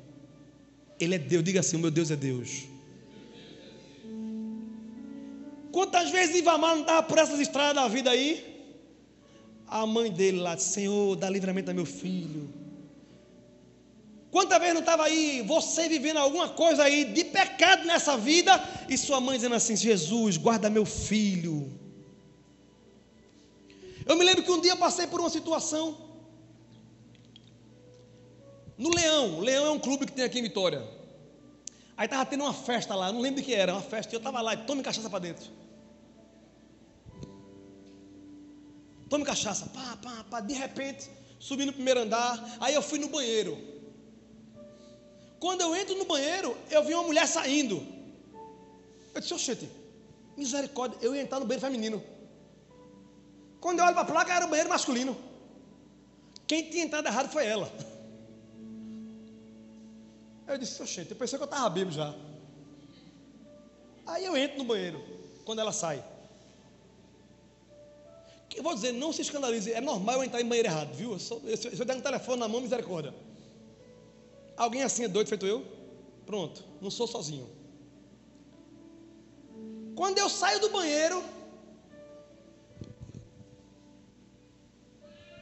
Ele 1.00 1.14
é 1.14 1.18
Deus, 1.18 1.42
diga 1.42 1.60
assim: 1.60 1.76
o 1.76 1.80
meu 1.80 1.90
Deus 1.90 2.10
é 2.10 2.16
Deus. 2.16 2.64
Quantas 5.72 6.10
vezes 6.10 6.36
Ivamar 6.36 6.74
não 6.74 6.82
estava 6.82 7.02
por 7.02 7.16
essas 7.16 7.40
estradas 7.40 7.74
da 7.74 7.88
vida 7.88 8.10
aí? 8.10 8.52
A 9.66 9.86
mãe 9.86 10.12
dele 10.12 10.38
lá 10.38 10.54
disse: 10.54 10.74
Senhor, 10.74 11.16
dá 11.16 11.30
livramento 11.30 11.70
a 11.70 11.74
meu 11.74 11.86
filho. 11.86 12.61
Quantas 14.32 14.58
vezes 14.58 14.72
não 14.72 14.80
estava 14.80 15.04
aí 15.04 15.42
você 15.42 15.90
vivendo 15.90 16.16
alguma 16.16 16.48
coisa 16.48 16.84
aí 16.84 17.04
de 17.04 17.22
pecado 17.22 17.84
nessa 17.84 18.16
vida 18.16 18.52
e 18.88 18.96
sua 18.96 19.20
mãe 19.20 19.36
dizendo 19.36 19.54
assim: 19.54 19.76
Jesus, 19.76 20.38
guarda 20.38 20.70
meu 20.70 20.86
filho. 20.86 21.70
Eu 24.06 24.16
me 24.16 24.24
lembro 24.24 24.42
que 24.42 24.50
um 24.50 24.58
dia 24.58 24.72
eu 24.72 24.78
passei 24.78 25.06
por 25.06 25.20
uma 25.20 25.28
situação 25.28 25.98
no 28.78 28.88
Leão. 28.88 29.38
O 29.38 29.40
Leão 29.40 29.66
é 29.66 29.70
um 29.70 29.78
clube 29.78 30.06
que 30.06 30.12
tem 30.12 30.24
aqui 30.24 30.38
em 30.38 30.42
Vitória. 30.44 30.82
Aí 31.94 32.06
estava 32.06 32.24
tendo 32.24 32.44
uma 32.44 32.54
festa 32.54 32.94
lá, 32.94 33.12
não 33.12 33.20
lembro 33.20 33.42
o 33.42 33.44
que 33.44 33.52
era, 33.52 33.74
uma 33.74 33.82
festa. 33.82 34.14
E 34.14 34.16
eu 34.16 34.18
estava 34.18 34.40
lá 34.40 34.54
e 34.54 34.56
tome 34.64 34.82
cachaça 34.82 35.10
para 35.10 35.18
dentro. 35.18 35.44
Tome 39.10 39.26
cachaça, 39.26 39.66
pá, 39.66 39.98
pá, 40.02 40.24
pá. 40.30 40.40
De 40.40 40.54
repente, 40.54 41.10
subi 41.38 41.66
no 41.66 41.72
primeiro 41.74 42.00
andar. 42.00 42.42
Aí 42.60 42.72
eu 42.72 42.80
fui 42.80 42.98
no 42.98 43.08
banheiro. 43.08 43.71
Quando 45.42 45.62
eu 45.62 45.74
entro 45.74 45.96
no 45.96 46.04
banheiro, 46.04 46.56
eu 46.70 46.84
vi 46.84 46.94
uma 46.94 47.02
mulher 47.02 47.26
saindo. 47.26 47.84
Eu 49.12 49.20
disse, 49.20 49.34
oxente, 49.34 49.68
misericórdia, 50.36 50.96
eu 51.02 51.16
ia 51.16 51.22
entrar 51.22 51.40
no 51.40 51.46
banheiro 51.46 51.66
feminino. 51.66 52.00
Quando 53.60 53.80
eu 53.80 53.84
olho 53.84 53.94
para 53.94 54.02
a 54.02 54.12
placa, 54.12 54.32
era 54.32 54.46
o 54.46 54.48
banheiro 54.48 54.70
masculino. 54.70 55.16
Quem 56.46 56.70
tinha 56.70 56.84
entrado 56.84 57.08
errado 57.08 57.28
foi 57.28 57.44
ela. 57.44 57.68
Eu 60.46 60.56
disse, 60.58 60.80
oxente, 60.80 61.10
eu 61.10 61.16
pensei 61.16 61.36
que 61.36 61.42
eu 61.42 61.46
estava 61.46 61.68
bêbado 61.68 61.96
já. 61.96 62.14
Aí 64.06 64.24
eu 64.24 64.36
entro 64.36 64.58
no 64.58 64.64
banheiro, 64.64 65.02
quando 65.44 65.58
ela 65.58 65.72
sai. 65.72 66.04
Eu 68.54 68.62
vou 68.62 68.74
dizer, 68.76 68.92
não 68.92 69.12
se 69.12 69.22
escandalize, 69.22 69.72
é 69.72 69.80
normal 69.80 70.18
eu 70.18 70.24
entrar 70.24 70.40
em 70.40 70.46
banheiro 70.46 70.68
errado, 70.68 70.94
viu? 70.94 71.18
Se 71.18 71.32
eu, 71.32 71.56
se 71.56 71.80
eu 71.80 71.84
der 71.84 71.96
um 71.96 72.00
telefone 72.00 72.38
na 72.38 72.46
mão, 72.46 72.60
misericórdia. 72.60 73.12
Alguém 74.56 74.82
assim 74.82 75.04
é 75.04 75.08
doido 75.08 75.28
feito 75.28 75.46
eu? 75.46 75.64
Pronto, 76.26 76.64
não 76.80 76.90
sou 76.90 77.06
sozinho. 77.06 77.48
Quando 79.94 80.18
eu 80.18 80.28
saio 80.28 80.60
do 80.60 80.70
banheiro, 80.70 81.22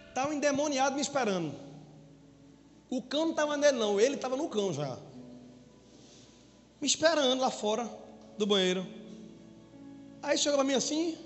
está 0.09 0.27
um 0.29 0.33
endemoniado 0.33 0.95
me 0.95 1.01
esperando. 1.01 1.55
O 2.89 3.01
cão 3.03 3.27
não 3.27 3.31
estava 3.31 3.57
nele, 3.57 3.79
não, 3.79 4.01
ele 4.01 4.17
estava 4.17 4.37
no 4.37 4.49
cão 4.49 4.73
já. 4.73 4.99
Me 6.81 6.87
esperando 6.87 7.41
lá 7.41 7.51
fora 7.51 7.89
do 8.37 8.47
banheiro. 8.47 8.87
Aí 10.23 10.37
chegou 10.37 10.59
para 10.59 10.67
mim 10.67 10.75
assim, 10.75 11.17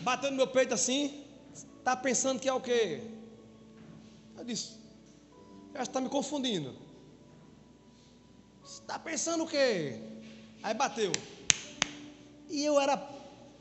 batendo 0.00 0.32
no 0.32 0.36
meu 0.36 0.46
peito 0.48 0.74
assim, 0.74 1.24
está 1.78 1.96
pensando 1.96 2.40
que 2.40 2.48
é 2.48 2.52
o 2.52 2.60
quê? 2.60 3.00
Eu 4.36 4.44
disse, 4.44 4.83
que 5.82 5.88
está 5.90 6.00
me 6.00 6.08
confundindo. 6.08 6.74
Você 8.62 8.80
está 8.80 8.98
pensando 8.98 9.44
o 9.44 9.46
quê? 9.46 9.98
Aí 10.62 10.72
bateu. 10.72 11.20
E 12.48 12.64
eu 12.64 12.80
era, 12.80 12.96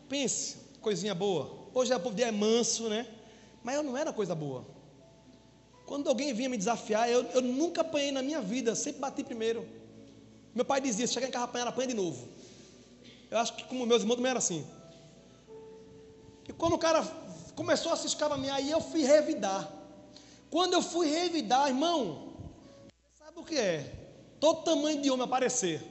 pense, 0.07 0.57
coisinha 0.79 1.15
boa. 1.15 1.69
Hoje 1.73 1.93
o 1.93 1.99
povo 1.99 2.19
é 2.21 2.31
manso, 2.31 2.87
né? 2.87 3.07
Mas 3.63 3.75
eu 3.75 3.83
não 3.83 3.97
era 3.97 4.13
coisa 4.13 4.35
boa. 4.35 4.65
Quando 5.85 6.07
alguém 6.07 6.33
vinha 6.33 6.49
me 6.49 6.57
desafiar, 6.57 7.09
eu, 7.09 7.23
eu 7.31 7.41
nunca 7.41 7.81
apanhei 7.81 8.11
na 8.11 8.21
minha 8.21 8.41
vida, 8.41 8.75
sempre 8.75 9.01
bati 9.01 9.23
primeiro. 9.23 9.67
Meu 10.53 10.63
pai 10.63 10.79
dizia: 10.79 11.07
se 11.07 11.13
chegar 11.13 11.27
em 11.27 11.31
casa 11.31 11.45
apanhar, 11.45 11.67
apanha 11.67 11.87
de 11.87 11.93
novo. 11.93 12.29
Eu 13.29 13.39
acho 13.39 13.55
que 13.55 13.63
como 13.63 13.85
meus 13.85 14.01
irmãos 14.01 14.17
também 14.17 14.29
era 14.29 14.39
assim. 14.39 14.65
E 16.47 16.53
quando 16.53 16.73
o 16.73 16.77
cara 16.77 17.03
começou 17.55 17.91
a 17.91 17.97
se 17.97 18.07
escavamear, 18.07 18.57
aí 18.57 18.69
eu 18.69 18.79
fui 18.79 19.03
revidar. 19.03 19.82
Quando 20.53 20.73
eu 20.73 20.83
fui 20.83 21.09
revidar, 21.09 21.67
irmão, 21.67 22.31
sabe 23.17 23.39
o 23.39 23.43
que 23.43 23.57
é? 23.57 23.91
Todo 24.39 24.63
tamanho 24.63 25.01
de 25.01 25.09
homem 25.09 25.25
aparecer 25.25 25.81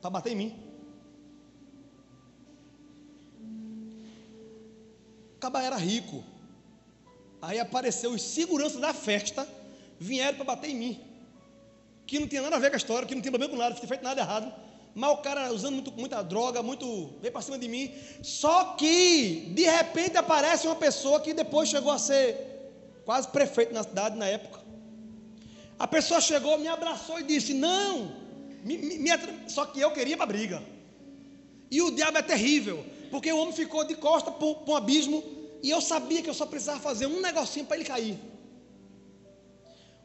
para 0.00 0.08
bater 0.08 0.34
em 0.34 0.36
mim. 0.36 0.50
O 5.34 5.38
caba 5.40 5.60
era 5.60 5.74
rico. 5.74 6.22
Aí 7.40 7.58
apareceu 7.58 8.12
os 8.12 8.22
seguranças 8.22 8.80
da 8.80 8.94
festa, 8.94 9.48
vieram 9.98 10.36
para 10.36 10.44
bater 10.44 10.70
em 10.70 10.76
mim. 10.76 11.00
Que 12.06 12.20
não 12.20 12.28
tinha 12.28 12.42
nada 12.42 12.54
a 12.54 12.60
ver 12.60 12.70
com 12.70 12.76
a 12.76 12.82
história, 12.82 13.08
que 13.08 13.16
não 13.16 13.20
tinha 13.20 13.32
problema 13.32 13.52
com 13.52 13.58
nada, 13.58 13.70
não 13.70 13.76
tinha 13.80 13.88
feito 13.88 14.04
nada 14.04 14.20
errado. 14.20 14.54
Mas 14.94 15.10
o 15.10 15.16
cara 15.16 15.52
usando 15.52 15.74
muito, 15.74 15.90
muita 15.90 16.22
droga, 16.22 16.62
muito. 16.62 17.16
veio 17.20 17.32
para 17.32 17.42
cima 17.42 17.58
de 17.58 17.66
mim. 17.66 17.92
Só 18.22 18.76
que, 18.76 19.50
de 19.56 19.64
repente, 19.64 20.16
aparece 20.16 20.68
uma 20.68 20.76
pessoa 20.76 21.18
que 21.18 21.34
depois 21.34 21.68
chegou 21.68 21.90
a 21.90 21.98
ser 21.98 22.51
quase 23.04 23.28
prefeito 23.28 23.74
na 23.74 23.82
cidade 23.82 24.16
na 24.16 24.26
época. 24.26 24.60
A 25.78 25.86
pessoa 25.86 26.20
chegou, 26.20 26.58
me 26.58 26.68
abraçou 26.68 27.18
e 27.18 27.24
disse: 27.24 27.54
Não, 27.54 28.16
me, 28.62 28.78
me, 28.78 29.10
só 29.48 29.66
que 29.66 29.80
eu 29.80 29.90
queria 29.92 30.16
para 30.16 30.26
briga. 30.26 30.62
E 31.70 31.80
o 31.82 31.90
diabo 31.90 32.18
é 32.18 32.22
terrível, 32.22 32.84
porque 33.10 33.32
o 33.32 33.38
homem 33.38 33.54
ficou 33.54 33.84
de 33.84 33.94
costa 33.94 34.30
para 34.30 34.46
um 34.46 34.76
abismo 34.76 35.24
e 35.62 35.70
eu 35.70 35.80
sabia 35.80 36.22
que 36.22 36.28
eu 36.28 36.34
só 36.34 36.46
precisava 36.46 36.80
fazer 36.80 37.06
um 37.06 37.20
negocinho 37.20 37.66
para 37.66 37.76
ele 37.76 37.84
cair. 37.84 38.18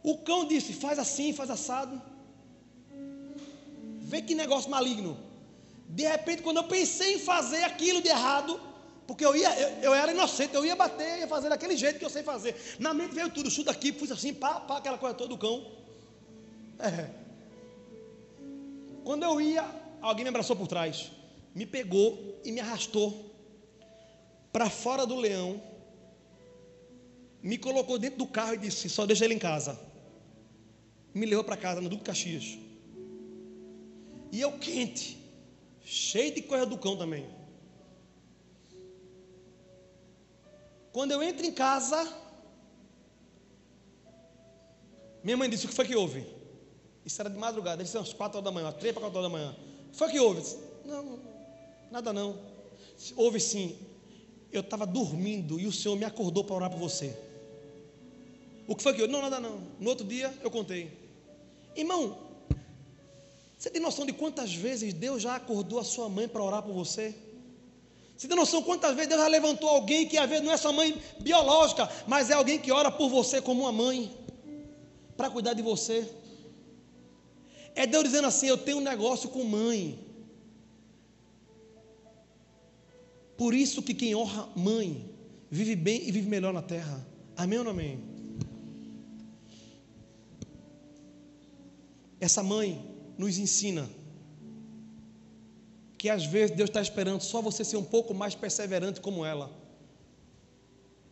O 0.04 0.18
cão 0.20 0.46
disse: 0.48 0.74
Faz 0.74 0.98
assim, 0.98 1.34
faz 1.34 1.50
assado. 1.50 2.02
Vê 4.00 4.22
que 4.22 4.34
negócio 4.34 4.72
maligno. 4.72 5.18
De 5.90 6.08
repente, 6.08 6.42
quando 6.42 6.58
eu 6.58 6.64
pensei 6.64 7.16
em 7.16 7.20
fazer 7.20 7.64
aquilo 7.64 8.02
de 8.02 8.10
errado, 8.10 8.60
porque 9.08 9.26
eu 9.26 9.34
ia, 9.34 9.50
eu, 9.58 9.70
eu, 9.84 9.94
era 9.94 10.12
inocente, 10.12 10.54
eu 10.54 10.66
ia 10.66 10.76
bater, 10.76 11.20
ia 11.20 11.28
fazer 11.28 11.48
daquele 11.48 11.78
jeito 11.78 11.98
que 11.98 12.04
eu 12.04 12.10
sei 12.10 12.24
fazer. 12.24 12.54
Na 12.78 12.94
mente 12.94 13.16
veio 13.16 13.30
tudo, 13.30 13.50
chuta 13.50 13.72
aqui, 13.72 13.94
pus 13.94 14.12
assim, 14.12 14.34
pá, 14.34 14.60
pá, 14.60 14.78
aquela 14.78 14.98
coisa 14.98 15.16
toda 15.16 15.30
do 15.30 15.38
cão. 15.38 15.66
É. 16.78 17.10
Quando 19.06 19.24
eu 19.24 19.40
ia, 19.40 19.66
alguém 20.02 20.26
me 20.26 20.30
abraçou 20.30 20.58
por 20.58 20.68
trás, 20.68 21.10
me 21.56 21.66
pegou 21.66 22.38
e 22.44 22.52
me 22.52 22.60
arrastou 22.60 23.34
para 24.52 24.70
fora 24.70 25.06
do 25.06 25.16
leão, 25.16 25.62
me 27.42 27.58
colocou 27.58 27.98
dentro 27.98 28.18
do 28.18 28.28
carro 28.28 28.56
e 28.56 28.58
disse: 28.58 28.90
só 28.90 29.06
deixa 29.06 29.24
ele 29.24 29.36
em 29.36 29.40
casa. 29.40 29.80
Me 31.14 31.26
levou 31.26 31.46
para 31.46 31.56
casa, 31.56 31.80
no 31.80 31.88
Duque 31.88 32.04
Caxias. 32.04 32.58
E 34.34 34.42
eu 34.42 34.52
quente, 34.60 35.18
cheio 35.86 36.36
de 36.36 36.42
coisa 36.42 36.66
do 36.66 36.78
cão 36.78 36.98
também. 36.98 37.37
Quando 40.98 41.12
eu 41.12 41.22
entro 41.22 41.46
em 41.46 41.52
casa, 41.52 42.12
minha 45.24 45.38
mãe 45.38 45.48
disse: 45.48 45.68
O 45.68 45.70
que 45.70 45.76
foi 45.76 45.86
que 45.86 45.96
houve? 45.96 46.26
Isso 47.06 47.22
era 47.22 47.30
de 47.30 47.38
madrugada, 47.38 47.84
isso 47.84 47.96
umas 48.00 48.14
4 48.14 48.40
horas 48.40 48.44
da 48.44 48.52
manhã, 48.52 48.72
3 48.72 48.96
para 48.96 49.02
4 49.02 49.20
horas 49.20 49.32
da 49.32 49.38
manhã. 49.38 49.56
O 49.90 49.92
que 49.92 49.96
foi 49.96 50.10
que 50.10 50.20
houve? 50.20 50.42
Não, 50.84 51.20
nada 51.92 52.12
não. 52.12 52.40
Houve 53.16 53.40
sim. 53.40 53.78
Eu 54.52 54.62
estava 54.62 54.88
dormindo 54.88 55.60
e 55.60 55.68
o 55.68 55.72
Senhor 55.72 55.96
me 55.96 56.04
acordou 56.04 56.44
para 56.44 56.56
orar 56.56 56.72
por 56.72 56.80
você. 56.80 57.16
O 58.68 58.76
que 58.76 58.82
foi 58.82 58.96
que 58.96 59.02
eu? 59.04 59.08
Não, 59.08 59.22
nada 59.22 59.40
não. 59.40 59.62
No 59.80 59.92
outro 59.92 60.04
dia 60.04 60.36
eu 60.42 60.50
contei. 60.50 60.92
Irmão, 61.76 62.18
você 63.56 63.70
tem 63.70 63.80
noção 63.80 64.04
de 64.04 64.14
quantas 64.14 64.52
vezes 64.52 64.96
Deus 64.96 65.22
já 65.22 65.36
acordou 65.36 65.78
a 65.78 65.84
sua 65.84 66.10
mãe 66.10 66.28
para 66.28 66.42
orar 66.42 66.64
por 66.64 66.74
você? 66.74 67.27
Você 68.18 68.28
tem 68.28 68.36
noção 68.36 68.64
quantas 68.64 68.96
vezes 68.96 69.10
Deus 69.10 69.22
já 69.22 69.28
levantou 69.28 69.70
alguém 69.70 70.08
que 70.08 70.18
às 70.18 70.28
vezes 70.28 70.44
não 70.44 70.52
é 70.52 70.58
sua 70.58 70.74
mãe 70.74 71.00
biológica, 71.22 71.88
mas 72.08 72.32
é 72.32 72.34
alguém 72.34 72.58
que 72.58 72.72
ora 72.72 72.90
por 72.90 73.10
você 73.10 73.40
como 73.40 73.62
uma 73.62 73.72
mãe, 73.72 74.12
para 75.16 75.30
cuidar 75.30 75.54
de 75.54 75.62
você? 75.62 76.10
É 77.76 77.86
Deus 77.86 78.06
dizendo 78.06 78.28
assim: 78.28 78.48
Eu 78.48 78.58
tenho 78.58 78.78
um 78.78 78.82
negócio 78.82 79.30
com 79.30 79.44
mãe. 79.44 80.04
Por 83.38 83.54
isso 83.54 83.84
que 83.84 83.94
quem 83.94 84.16
honra 84.16 84.50
mãe 84.56 85.08
vive 85.52 85.76
bem 85.76 86.02
e 86.08 86.12
vive 86.12 86.28
melhor 86.28 86.52
na 86.52 86.64
terra. 86.64 87.06
Amém 87.36 87.60
ou 87.60 87.66
não 87.66 87.72
amém? 87.72 88.04
Essa 92.20 92.42
mãe 92.42 92.84
nos 93.16 93.38
ensina 93.38 93.88
que 95.98 96.10
às 96.10 96.26
vezes 96.26 96.56
Deus 96.56 96.70
está 96.70 96.82
esperando 96.82 97.22
só 97.22 97.42
você 97.42 97.64
ser 97.64 97.78
um 97.78 97.84
pouco 97.84 98.14
mais 98.14 98.36
perseverante 98.36 99.02
como 99.02 99.26
ela. 99.26 99.52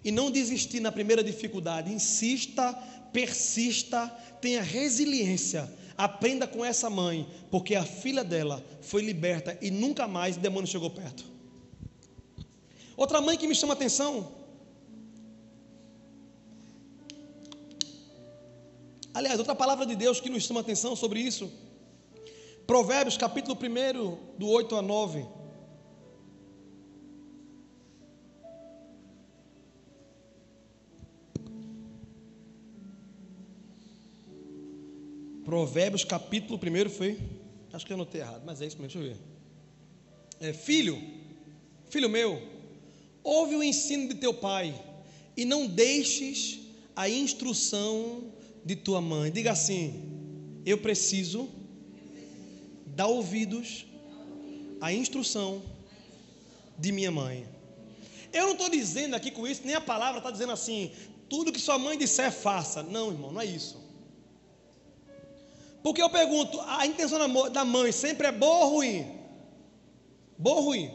E 0.03 0.11
não 0.11 0.29
desistir 0.29 0.79
na 0.79 0.91
primeira 0.91 1.23
dificuldade. 1.23 1.91
Insista, 1.91 2.73
persista, 3.11 4.07
tenha 4.39 4.61
resiliência. 4.61 5.71
Aprenda 5.97 6.45
com 6.45 6.63
essa 6.63 6.89
mãe, 6.89 7.27
porque 7.49 7.73
a 7.73 7.83
filha 7.83 8.23
dela 8.23 8.63
foi 8.81 9.01
liberta 9.01 9.57
e 9.61 9.71
nunca 9.71 10.07
mais 10.07 10.37
o 10.37 10.39
demônio 10.39 10.67
chegou 10.67 10.91
perto. 10.91 11.25
Outra 12.95 13.19
mãe 13.19 13.37
que 13.37 13.47
me 13.47 13.55
chama 13.55 13.73
a 13.73 13.75
atenção. 13.77 14.31
Aliás, 19.13 19.39
outra 19.39 19.55
palavra 19.55 19.85
de 19.85 19.95
Deus 19.95 20.19
que 20.19 20.29
nos 20.29 20.43
chama 20.43 20.59
a 20.59 20.61
atenção 20.61 20.95
sobre 20.95 21.19
isso 21.21 21.51
Provérbios 22.65 23.15
capítulo 23.15 23.55
1, 23.55 24.37
do 24.39 24.47
8 24.47 24.75
a 24.75 24.81
9. 24.81 25.25
Provérbios 35.43 36.03
capítulo 36.03 36.59
1 36.59 36.89
foi. 36.89 37.19
Acho 37.71 37.85
que 37.85 37.93
eu 37.93 37.95
anotei 37.95 38.21
errado, 38.21 38.41
mas 38.43 38.61
é 38.61 38.65
isso 38.65 38.81
mesmo, 38.81 38.99
deixa 38.99 39.13
eu 39.13 39.15
ver. 39.15 40.49
É, 40.49 40.53
filho, 40.53 40.99
filho 41.89 42.09
meu, 42.09 42.41
ouve 43.23 43.55
o 43.55 43.63
ensino 43.63 44.07
de 44.07 44.15
teu 44.15 44.33
pai, 44.33 44.73
e 45.37 45.45
não 45.45 45.67
deixes 45.67 46.61
a 46.95 47.07
instrução 47.07 48.31
de 48.65 48.75
tua 48.75 49.01
mãe. 49.01 49.31
Diga 49.31 49.51
assim: 49.51 50.61
eu 50.65 50.79
preciso 50.79 51.47
dá 52.95 53.05
ouvidos 53.05 53.85
à 54.81 54.91
instrução 54.91 55.61
de 56.77 56.91
minha 56.91 57.11
mãe. 57.11 57.47
Eu 58.31 58.45
não 58.47 58.53
estou 58.53 58.69
dizendo 58.69 59.15
aqui 59.15 59.31
com 59.31 59.47
isso, 59.47 59.61
nem 59.65 59.75
a 59.75 59.81
palavra 59.81 60.19
está 60.19 60.31
dizendo 60.31 60.53
assim, 60.53 60.91
tudo 61.29 61.51
que 61.51 61.59
sua 61.59 61.77
mãe 61.77 61.97
disser, 61.97 62.31
faça. 62.31 62.81
Não, 62.83 63.11
irmão, 63.11 63.31
não 63.31 63.41
é 63.41 63.45
isso. 63.45 63.83
Porque 65.83 66.01
eu 66.01 66.09
pergunto, 66.09 66.59
a 66.61 66.87
intenção 66.87 67.19
da 67.51 67.63
mãe 67.63 67.91
sempre 67.91 68.27
é 68.27 68.31
boa 68.31 68.65
ou 68.65 68.75
ruim? 68.75 69.19
Boa 70.37 70.57
ou 70.57 70.63
ruim? 70.63 70.91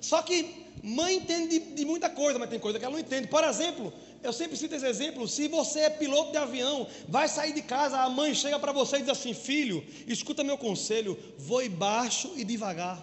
Só 0.00 0.22
que 0.22 0.66
mãe 0.82 1.16
entende 1.16 1.58
de, 1.58 1.74
de 1.74 1.84
muita 1.84 2.08
coisa, 2.08 2.38
mas 2.38 2.48
tem 2.48 2.58
coisa 2.58 2.78
que 2.78 2.84
ela 2.84 2.94
não 2.94 3.00
entende. 3.00 3.28
Por 3.28 3.44
exemplo, 3.44 3.92
eu 4.22 4.32
sempre 4.32 4.56
cito 4.56 4.74
esse 4.74 4.86
exemplo. 4.86 5.26
Se 5.26 5.48
você 5.48 5.80
é 5.80 5.90
piloto 5.90 6.30
de 6.30 6.38
avião, 6.38 6.86
vai 7.08 7.28
sair 7.28 7.52
de 7.52 7.62
casa, 7.62 7.98
a 7.98 8.08
mãe 8.08 8.34
chega 8.34 8.58
para 8.58 8.72
você 8.72 8.96
e 8.96 9.00
diz 9.00 9.08
assim: 9.08 9.34
Filho, 9.34 9.84
escuta 10.06 10.44
meu 10.44 10.56
conselho, 10.56 11.18
voe 11.36 11.68
baixo 11.68 12.32
e 12.36 12.44
devagar. 12.44 13.02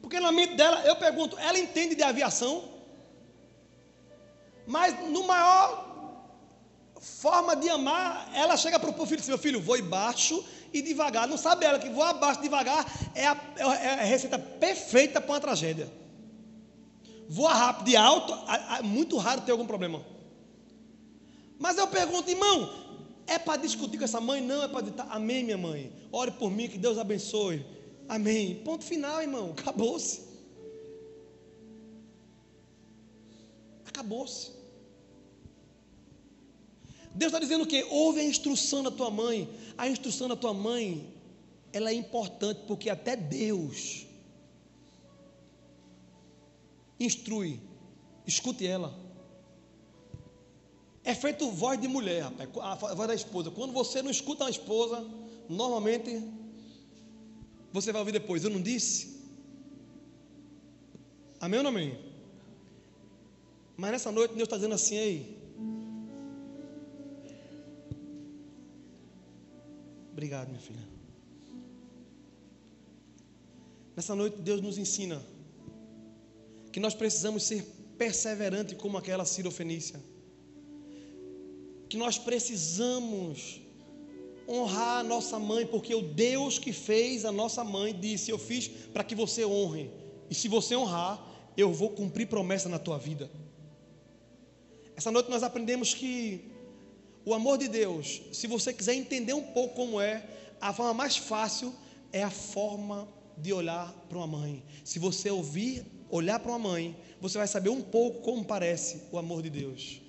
Porque 0.00 0.18
na 0.18 0.32
mente 0.32 0.54
dela, 0.54 0.82
eu 0.86 0.96
pergunto, 0.96 1.38
ela 1.38 1.58
entende 1.58 1.94
de 1.94 2.02
aviação? 2.02 2.70
Mas 4.66 4.98
no 5.10 5.24
maior 5.24 5.90
forma 6.98 7.54
de 7.56 7.68
amar, 7.68 8.30
ela 8.34 8.56
chega 8.56 8.78
para 8.78 8.90
o 8.90 9.06
filho: 9.06 9.22
Meu 9.26 9.38
filho, 9.38 9.60
voe 9.60 9.82
baixo 9.82 10.42
e 10.72 10.80
devagar. 10.80 11.28
Não 11.28 11.36
sabe 11.36 11.66
ela 11.66 11.78
que 11.78 11.90
voar 11.90 12.14
baixo 12.14 12.40
devagar 12.40 12.86
é 13.14 13.26
a, 13.26 13.36
é 13.58 13.88
a 14.00 14.04
receita 14.04 14.38
perfeita 14.38 15.20
para 15.20 15.32
uma 15.34 15.40
tragédia 15.40 16.00
voa 17.32 17.54
rápido 17.54 17.88
e 17.88 17.96
alto, 17.96 18.30
é 18.78 18.82
muito 18.82 19.16
raro 19.16 19.40
ter 19.40 19.52
algum 19.52 19.66
problema. 19.66 20.04
Mas 21.58 21.78
eu 21.78 21.86
pergunto, 21.86 22.28
irmão, 22.28 22.70
é 23.26 23.38
para 23.38 23.62
discutir 23.62 23.96
com 23.96 24.04
essa 24.04 24.20
mãe? 24.20 24.42
Não, 24.42 24.62
é 24.62 24.68
para 24.68 24.82
dizer, 24.82 25.00
amém, 25.08 25.42
minha 25.42 25.56
mãe. 25.56 25.90
Ore 26.12 26.32
por 26.32 26.50
mim, 26.50 26.68
que 26.68 26.76
Deus 26.76 26.98
abençoe. 26.98 27.64
Amém. 28.06 28.56
Ponto 28.56 28.84
final, 28.84 29.22
irmão. 29.22 29.54
Acabou-se. 29.58 30.20
Acabou-se. 33.86 34.50
Deus 37.14 37.32
está 37.32 37.38
dizendo 37.38 37.64
o 37.64 37.66
quê? 37.66 37.86
Ouve 37.90 38.20
a 38.20 38.24
instrução 38.24 38.82
da 38.82 38.90
tua 38.90 39.10
mãe. 39.10 39.48
A 39.78 39.88
instrução 39.88 40.28
da 40.28 40.36
tua 40.36 40.52
mãe, 40.52 41.14
ela 41.72 41.88
é 41.90 41.94
importante 41.94 42.60
porque 42.66 42.90
até 42.90 43.16
Deus 43.16 44.11
instrui, 47.04 47.60
escute 48.26 48.66
ela. 48.66 48.92
É 51.04 51.14
feito 51.14 51.50
voz 51.50 51.80
de 51.80 51.88
mulher, 51.88 52.22
rapaz, 52.22 52.50
a 52.90 52.94
voz 52.94 53.08
da 53.08 53.14
esposa. 53.14 53.50
Quando 53.50 53.72
você 53.72 54.02
não 54.02 54.10
escuta 54.10 54.46
a 54.46 54.50
esposa, 54.50 55.04
normalmente 55.48 56.22
você 57.72 57.90
vai 57.90 58.00
ouvir 58.00 58.12
depois. 58.12 58.44
Eu 58.44 58.50
não 58.50 58.62
disse? 58.62 59.20
Amém 61.40 61.58
ou 61.58 61.64
não 61.64 61.70
amém? 61.70 61.98
Mas 63.76 63.90
nessa 63.90 64.12
noite 64.12 64.34
Deus 64.34 64.46
está 64.46 64.56
dizendo 64.56 64.74
assim, 64.74 64.94
ei. 64.94 65.42
Obrigado, 70.12 70.48
minha 70.48 70.60
filha. 70.60 70.86
Nessa 73.96 74.14
noite 74.14 74.36
Deus 74.40 74.60
nos 74.60 74.78
ensina 74.78 75.20
que 76.72 76.80
nós 76.80 76.94
precisamos 76.94 77.42
ser 77.44 77.64
perseverantes 77.98 78.76
como 78.78 78.96
aquela 78.96 79.24
Fenícia. 79.24 80.00
Que 81.88 81.96
nós 81.96 82.18
precisamos 82.18 83.60
honrar 84.48 85.00
a 85.00 85.02
nossa 85.02 85.38
mãe, 85.38 85.66
porque 85.66 85.94
o 85.94 86.02
Deus 86.02 86.58
que 86.58 86.72
fez 86.72 87.24
a 87.24 87.30
nossa 87.30 87.62
mãe 87.62 87.94
disse: 87.94 88.30
Eu 88.30 88.38
fiz 88.38 88.68
para 88.68 89.04
que 89.04 89.14
você 89.14 89.44
honre, 89.44 89.90
e 90.30 90.34
se 90.34 90.48
você 90.48 90.74
honrar, 90.74 91.22
eu 91.56 91.72
vou 91.72 91.90
cumprir 91.90 92.26
promessa 92.26 92.68
na 92.68 92.78
tua 92.78 92.98
vida. 92.98 93.30
Essa 94.96 95.10
noite 95.10 95.30
nós 95.30 95.42
aprendemos 95.42 95.92
que 95.92 96.50
o 97.24 97.34
amor 97.34 97.58
de 97.58 97.68
Deus, 97.68 98.22
se 98.32 98.46
você 98.46 98.72
quiser 98.72 98.94
entender 98.94 99.34
um 99.34 99.42
pouco 99.42 99.74
como 99.74 100.00
é, 100.00 100.24
a 100.60 100.72
forma 100.72 100.94
mais 100.94 101.16
fácil 101.16 101.74
é 102.12 102.22
a 102.22 102.30
forma 102.30 103.08
de 103.36 103.52
olhar 103.52 103.92
para 104.08 104.18
uma 104.18 104.26
mãe. 104.26 104.64
Se 104.84 104.98
você 104.98 105.30
ouvir 105.30 105.84
olhar 106.12 106.38
para 106.38 106.52
uma 106.52 106.58
mãe, 106.58 106.94
você 107.18 107.38
vai 107.38 107.48
saber 107.48 107.70
um 107.70 107.80
pouco 107.80 108.20
como 108.20 108.44
parece 108.44 109.04
o 109.10 109.16
amor 109.16 109.40
de 109.42 109.48
Deus. 109.48 110.02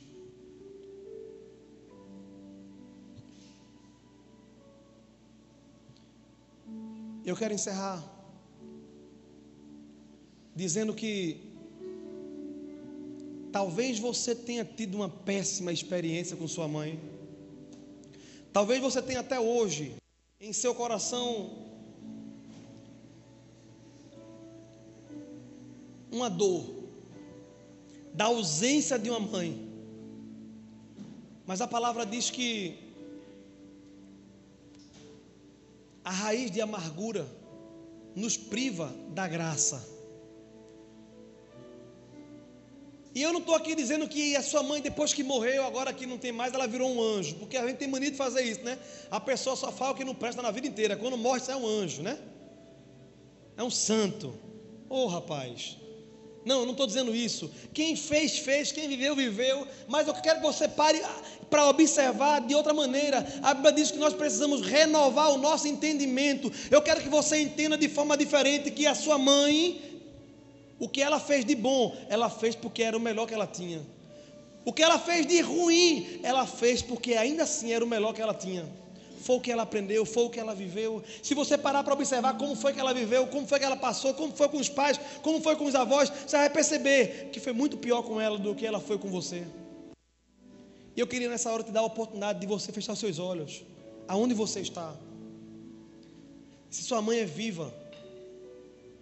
Eu 7.25 7.37
quero 7.37 7.53
encerrar 7.53 8.03
dizendo 10.53 10.93
que 10.93 11.53
talvez 13.53 13.97
você 13.97 14.35
tenha 14.35 14.65
tido 14.65 14.95
uma 14.95 15.09
péssima 15.09 15.71
experiência 15.71 16.35
com 16.35 16.49
sua 16.49 16.67
mãe. 16.67 16.99
Talvez 18.51 18.81
você 18.81 19.01
tenha 19.01 19.21
até 19.21 19.39
hoje 19.39 19.95
em 20.37 20.51
seu 20.51 20.75
coração 20.75 21.72
uma 26.13 26.29
dor 26.29 26.63
da 28.13 28.25
ausência 28.25 28.97
de 28.99 29.09
uma 29.09 29.19
mãe. 29.19 29.67
Mas 31.45 31.59
a 31.59 31.67
palavra 31.67 32.05
diz 32.05 32.29
que 32.29 32.77
a 36.05 36.11
raiz 36.11 36.51
de 36.51 36.61
amargura 36.61 37.27
nos 38.15 38.37
priva 38.37 38.93
da 39.09 39.27
graça. 39.27 39.91
E 43.15 43.21
eu 43.21 43.31
não 43.31 43.39
estou 43.39 43.55
aqui 43.55 43.75
dizendo 43.75 44.07
que 44.07 44.35
a 44.35 44.41
sua 44.41 44.63
mãe, 44.63 44.81
depois 44.81 45.13
que 45.13 45.23
morreu, 45.23 45.65
agora 45.65 45.93
que 45.93 46.05
não 46.05 46.17
tem 46.17 46.31
mais, 46.31 46.53
ela 46.53 46.67
virou 46.67 46.89
um 46.89 47.01
anjo. 47.01 47.35
Porque 47.35 47.57
a 47.57 47.67
gente 47.67 47.77
tem 47.77 47.87
mania 47.87 48.09
de 48.09 48.17
fazer 48.17 48.41
isso, 48.41 48.61
né? 48.61 48.77
A 49.11 49.19
pessoa 49.19 49.55
só 49.55 49.71
fala 49.71 49.91
o 49.91 49.95
que 49.95 50.03
não 50.03 50.15
presta 50.15 50.41
na 50.41 50.49
vida 50.49 50.67
inteira. 50.67 50.95
Quando 50.95 51.17
morre, 51.17 51.41
é 51.47 51.55
um 51.55 51.67
anjo, 51.67 52.01
né? 52.01 52.19
É 53.55 53.63
um 53.63 53.69
santo. 53.69 54.33
Ô 54.89 55.03
oh, 55.03 55.07
rapaz. 55.07 55.82
Não, 56.45 56.59
eu 56.59 56.65
não 56.65 56.71
estou 56.71 56.85
dizendo 56.85 57.15
isso. 57.15 57.49
Quem 57.73 57.95
fez, 57.95 58.37
fez. 58.37 58.71
Quem 58.71 58.87
viveu, 58.87 59.15
viveu. 59.15 59.67
Mas 59.87 60.07
eu 60.07 60.13
quero 60.13 60.39
que 60.39 60.45
você 60.45 60.67
pare 60.67 61.01
para 61.49 61.69
observar 61.69 62.41
de 62.41 62.53
outra 62.53 62.73
maneira. 62.73 63.25
A 63.41 63.53
Bíblia 63.53 63.73
diz 63.73 63.91
que 63.91 63.97
nós 63.97 64.13
precisamos 64.13 64.61
renovar 64.61 65.31
o 65.31 65.37
nosso 65.37 65.67
entendimento. 65.67 66.51
Eu 66.69 66.81
quero 66.81 67.01
que 67.01 67.09
você 67.09 67.41
entenda 67.41 67.77
de 67.77 67.87
forma 67.87 68.17
diferente 68.17 68.71
que 68.71 68.85
a 68.85 68.95
sua 68.95 69.17
mãe 69.17 69.93
o 70.83 70.89
que 70.89 71.01
ela 71.01 71.17
fez 71.17 71.45
de 71.45 71.55
bom, 71.55 71.95
ela 72.09 72.29
fez 72.29 72.55
porque 72.55 72.83
era 72.83 72.97
o 72.97 72.99
melhor 72.99 73.25
que 73.25 73.33
ela 73.33 73.47
tinha. 73.47 73.81
O 74.65 74.73
que 74.73 74.83
ela 74.83 74.99
fez 74.99 75.25
de 75.25 75.39
ruim, 75.39 76.19
ela 76.23 76.45
fez 76.45 76.81
porque 76.81 77.13
ainda 77.13 77.43
assim 77.43 77.71
era 77.71 77.85
o 77.85 77.87
melhor 77.87 78.13
que 78.13 78.21
ela 78.21 78.33
tinha. 78.33 78.65
Foi 79.23 79.37
o 79.37 79.39
que 79.39 79.51
ela 79.51 79.63
aprendeu, 79.63 80.05
foi 80.05 80.23
o 80.25 80.29
que 80.29 80.39
ela 80.39 80.53
viveu. 80.53 81.01
Se 81.21 81.33
você 81.33 81.57
parar 81.57 81.81
para 81.81 81.93
observar 81.93 82.37
como 82.37 82.55
foi 82.57 82.73
que 82.73 82.79
ela 82.79 82.93
viveu, 82.93 83.25
como 83.27 83.47
foi 83.47 83.57
que 83.57 83.63
ela 83.63 83.77
passou, 83.77 84.13
como 84.13 84.35
foi 84.35 84.49
com 84.49 84.57
os 84.57 84.67
pais, 84.67 84.99
como 85.21 85.41
foi 85.41 85.55
com 85.55 85.63
os 85.63 85.75
avós, 85.75 86.09
você 86.09 86.35
vai 86.35 86.49
perceber 86.49 87.29
que 87.31 87.39
foi 87.39 87.53
muito 87.53 87.77
pior 87.77 88.01
com 88.03 88.19
ela 88.19 88.37
do 88.37 88.53
que 88.53 88.65
ela 88.65 88.81
foi 88.81 88.97
com 88.97 89.09
você. 89.09 89.45
E 90.93 90.99
eu 90.99 91.07
queria 91.07 91.29
nessa 91.29 91.49
hora 91.49 91.63
te 91.63 91.71
dar 91.71 91.79
a 91.79 91.85
oportunidade 91.85 92.41
de 92.41 92.45
você 92.45 92.73
fechar 92.73 92.95
seus 92.95 93.17
olhos. 93.17 93.63
Aonde 94.09 94.33
você 94.33 94.59
está? 94.59 94.93
Se 96.69 96.83
sua 96.83 97.01
mãe 97.01 97.19
é 97.19 97.25
viva, 97.25 97.73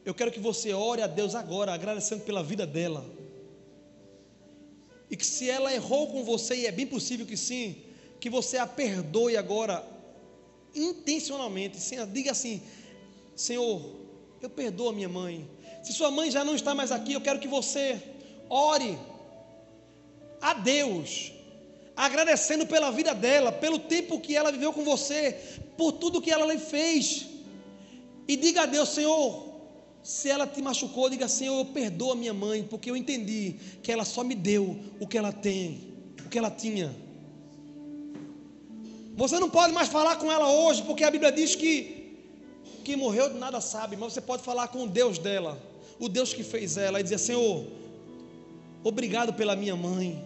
eu 0.05 0.13
quero 0.13 0.31
que 0.31 0.39
você 0.39 0.71
ore 0.71 1.01
a 1.01 1.07
Deus 1.07 1.33
agora, 1.33 1.73
agradecendo 1.73 2.21
pela 2.21 2.43
vida 2.43 2.67
dela. 2.67 3.03
E 5.09 5.17
que 5.17 5.25
se 5.25 5.49
ela 5.49 5.73
errou 5.73 6.07
com 6.07 6.23
você, 6.23 6.55
e 6.55 6.67
é 6.67 6.71
bem 6.71 6.85
possível 6.85 7.25
que 7.25 7.35
sim, 7.35 7.77
que 8.19 8.29
você 8.29 8.57
a 8.57 8.67
perdoe 8.67 9.35
agora, 9.35 9.83
intencionalmente. 10.75 11.77
Diga 12.11 12.31
assim: 12.31 12.61
Senhor, 13.35 13.81
eu 14.41 14.49
perdoo 14.49 14.89
a 14.89 14.93
minha 14.93 15.09
mãe. 15.09 15.47
Se 15.83 15.93
sua 15.93 16.11
mãe 16.11 16.29
já 16.29 16.43
não 16.43 16.55
está 16.55 16.75
mais 16.75 16.91
aqui, 16.91 17.13
eu 17.13 17.21
quero 17.21 17.39
que 17.39 17.47
você 17.47 18.01
ore 18.49 18.97
a 20.41 20.53
Deus, 20.53 21.31
agradecendo 21.95 22.65
pela 22.65 22.91
vida 22.91 23.13
dela, 23.13 23.51
pelo 23.51 23.79
tempo 23.79 24.19
que 24.19 24.35
ela 24.35 24.51
viveu 24.51 24.73
com 24.73 24.83
você, 24.83 25.37
por 25.77 25.93
tudo 25.93 26.21
que 26.21 26.31
ela 26.31 26.51
lhe 26.51 26.59
fez. 26.59 27.27
E 28.27 28.35
diga 28.35 28.63
a 28.63 28.65
Deus, 28.65 28.89
Senhor, 28.89 29.51
se 30.03 30.29
ela 30.29 30.47
te 30.47 30.61
machucou, 30.61 31.09
diga 31.09 31.27
Senhor, 31.27 31.57
eu 31.59 31.65
perdoo 31.65 32.11
a 32.11 32.15
minha 32.15 32.33
mãe, 32.33 32.63
porque 32.63 32.89
eu 32.89 32.95
entendi 32.95 33.55
que 33.83 33.91
ela 33.91 34.05
só 34.05 34.23
me 34.23 34.35
deu 34.35 34.79
o 34.99 35.07
que 35.07 35.17
ela 35.17 35.31
tem, 35.31 35.93
o 36.25 36.29
que 36.29 36.37
ela 36.37 36.49
tinha. 36.49 36.95
Você 39.15 39.39
não 39.39 39.49
pode 39.49 39.73
mais 39.73 39.89
falar 39.89 40.15
com 40.15 40.31
ela 40.31 40.47
hoje, 40.49 40.83
porque 40.83 41.03
a 41.03 41.11
Bíblia 41.11 41.31
diz 41.31 41.55
que 41.55 42.01
que 42.83 42.95
morreu 42.95 43.33
nada 43.35 43.61
sabe, 43.61 43.95
mas 43.95 44.13
você 44.13 44.21
pode 44.21 44.43
falar 44.43 44.67
com 44.69 44.85
o 44.85 44.87
Deus 44.87 45.19
dela, 45.19 45.61
o 45.99 46.09
Deus 46.09 46.33
que 46.33 46.43
fez 46.43 46.77
ela, 46.77 46.99
e 46.99 47.03
dizer: 47.03 47.19
Senhor, 47.19 47.65
obrigado 48.83 49.33
pela 49.33 49.55
minha 49.55 49.75
mãe, 49.75 50.23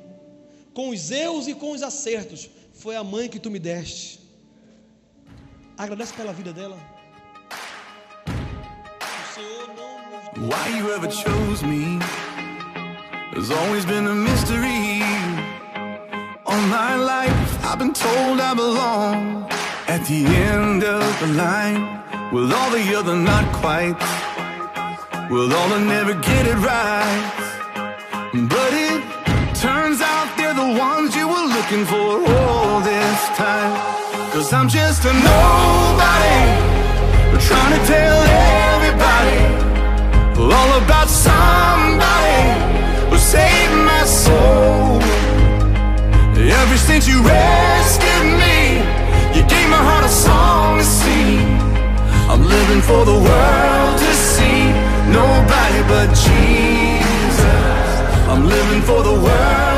com 0.74 0.90
os 0.90 1.12
erros 1.12 1.48
e 1.48 1.54
com 1.54 1.72
os 1.72 1.84
acertos, 1.84 2.50
foi 2.74 2.96
a 2.96 3.04
mãe 3.04 3.28
que 3.28 3.40
tu 3.40 3.52
me 3.52 3.60
deste. 3.60 4.20
Agradece 5.78 6.14
pela 6.14 6.32
vida 6.32 6.54
dela. 6.54 6.78
Why 10.38 10.78
you 10.78 10.92
ever 10.92 11.10
chose 11.10 11.64
me 11.64 12.00
has 13.36 13.52
always 13.52 13.86
been 13.86 14.08
a 14.08 14.14
mystery. 14.14 15.02
All 16.46 16.62
my 16.68 16.96
life 16.96 17.45
I've 17.68 17.80
been 17.80 17.94
told 17.94 18.40
I 18.40 18.54
belong 18.54 19.50
at 19.88 20.06
the 20.06 20.24
end 20.24 20.84
of 20.84 21.02
the 21.20 21.28
line 21.34 21.82
with 22.32 22.54
all 22.54 22.70
the 22.70 22.86
other 22.96 23.16
not 23.16 23.44
quite, 23.56 23.98
with 25.32 25.52
all 25.52 25.70
the 25.70 25.80
never 25.80 26.14
get 26.14 26.46
it 26.46 26.60
right. 26.62 27.24
But 28.54 28.72
it 28.88 29.02
turns 29.56 30.00
out 30.00 30.28
they're 30.38 30.54
the 30.54 30.78
ones 30.78 31.16
you 31.16 31.28
were 31.28 31.48
looking 31.58 31.86
for 31.86 32.22
all 32.38 32.82
this 32.82 33.20
time. 33.36 33.74
Cause 34.32 34.54
I'm 34.54 34.70
just 34.70 35.04
a 35.04 35.14
nobody, 35.14 36.38
trying 37.50 37.74
to 37.78 37.82
tell 37.94 38.18
everybody 38.76 39.40
all 40.38 40.72
about 40.84 41.10
somebody 41.10 42.40
who 43.10 43.18
saved 43.18 43.74
my 43.90 44.04
soul. 44.06 44.75
Ever 46.38 46.78
since 46.78 47.08
you 47.08 47.24
rescued 47.24 48.28
me, 48.44 48.80
you 49.36 49.42
gave 49.48 49.70
my 49.70 49.82
heart 49.88 50.04
a 50.04 50.10
song 50.10 50.80
to 50.80 50.84
sing. 50.84 51.48
I'm 52.30 52.44
living 52.44 52.82
for 52.82 53.06
the 53.06 53.14
world 53.14 54.00
to 54.00 54.14
see, 54.14 54.68
nobody 55.12 55.82
but 55.88 56.08
Jesus. 56.14 57.48
I'm 58.28 58.48
living 58.48 58.82
for 58.82 59.02
the 59.02 59.14
world. 59.14 59.75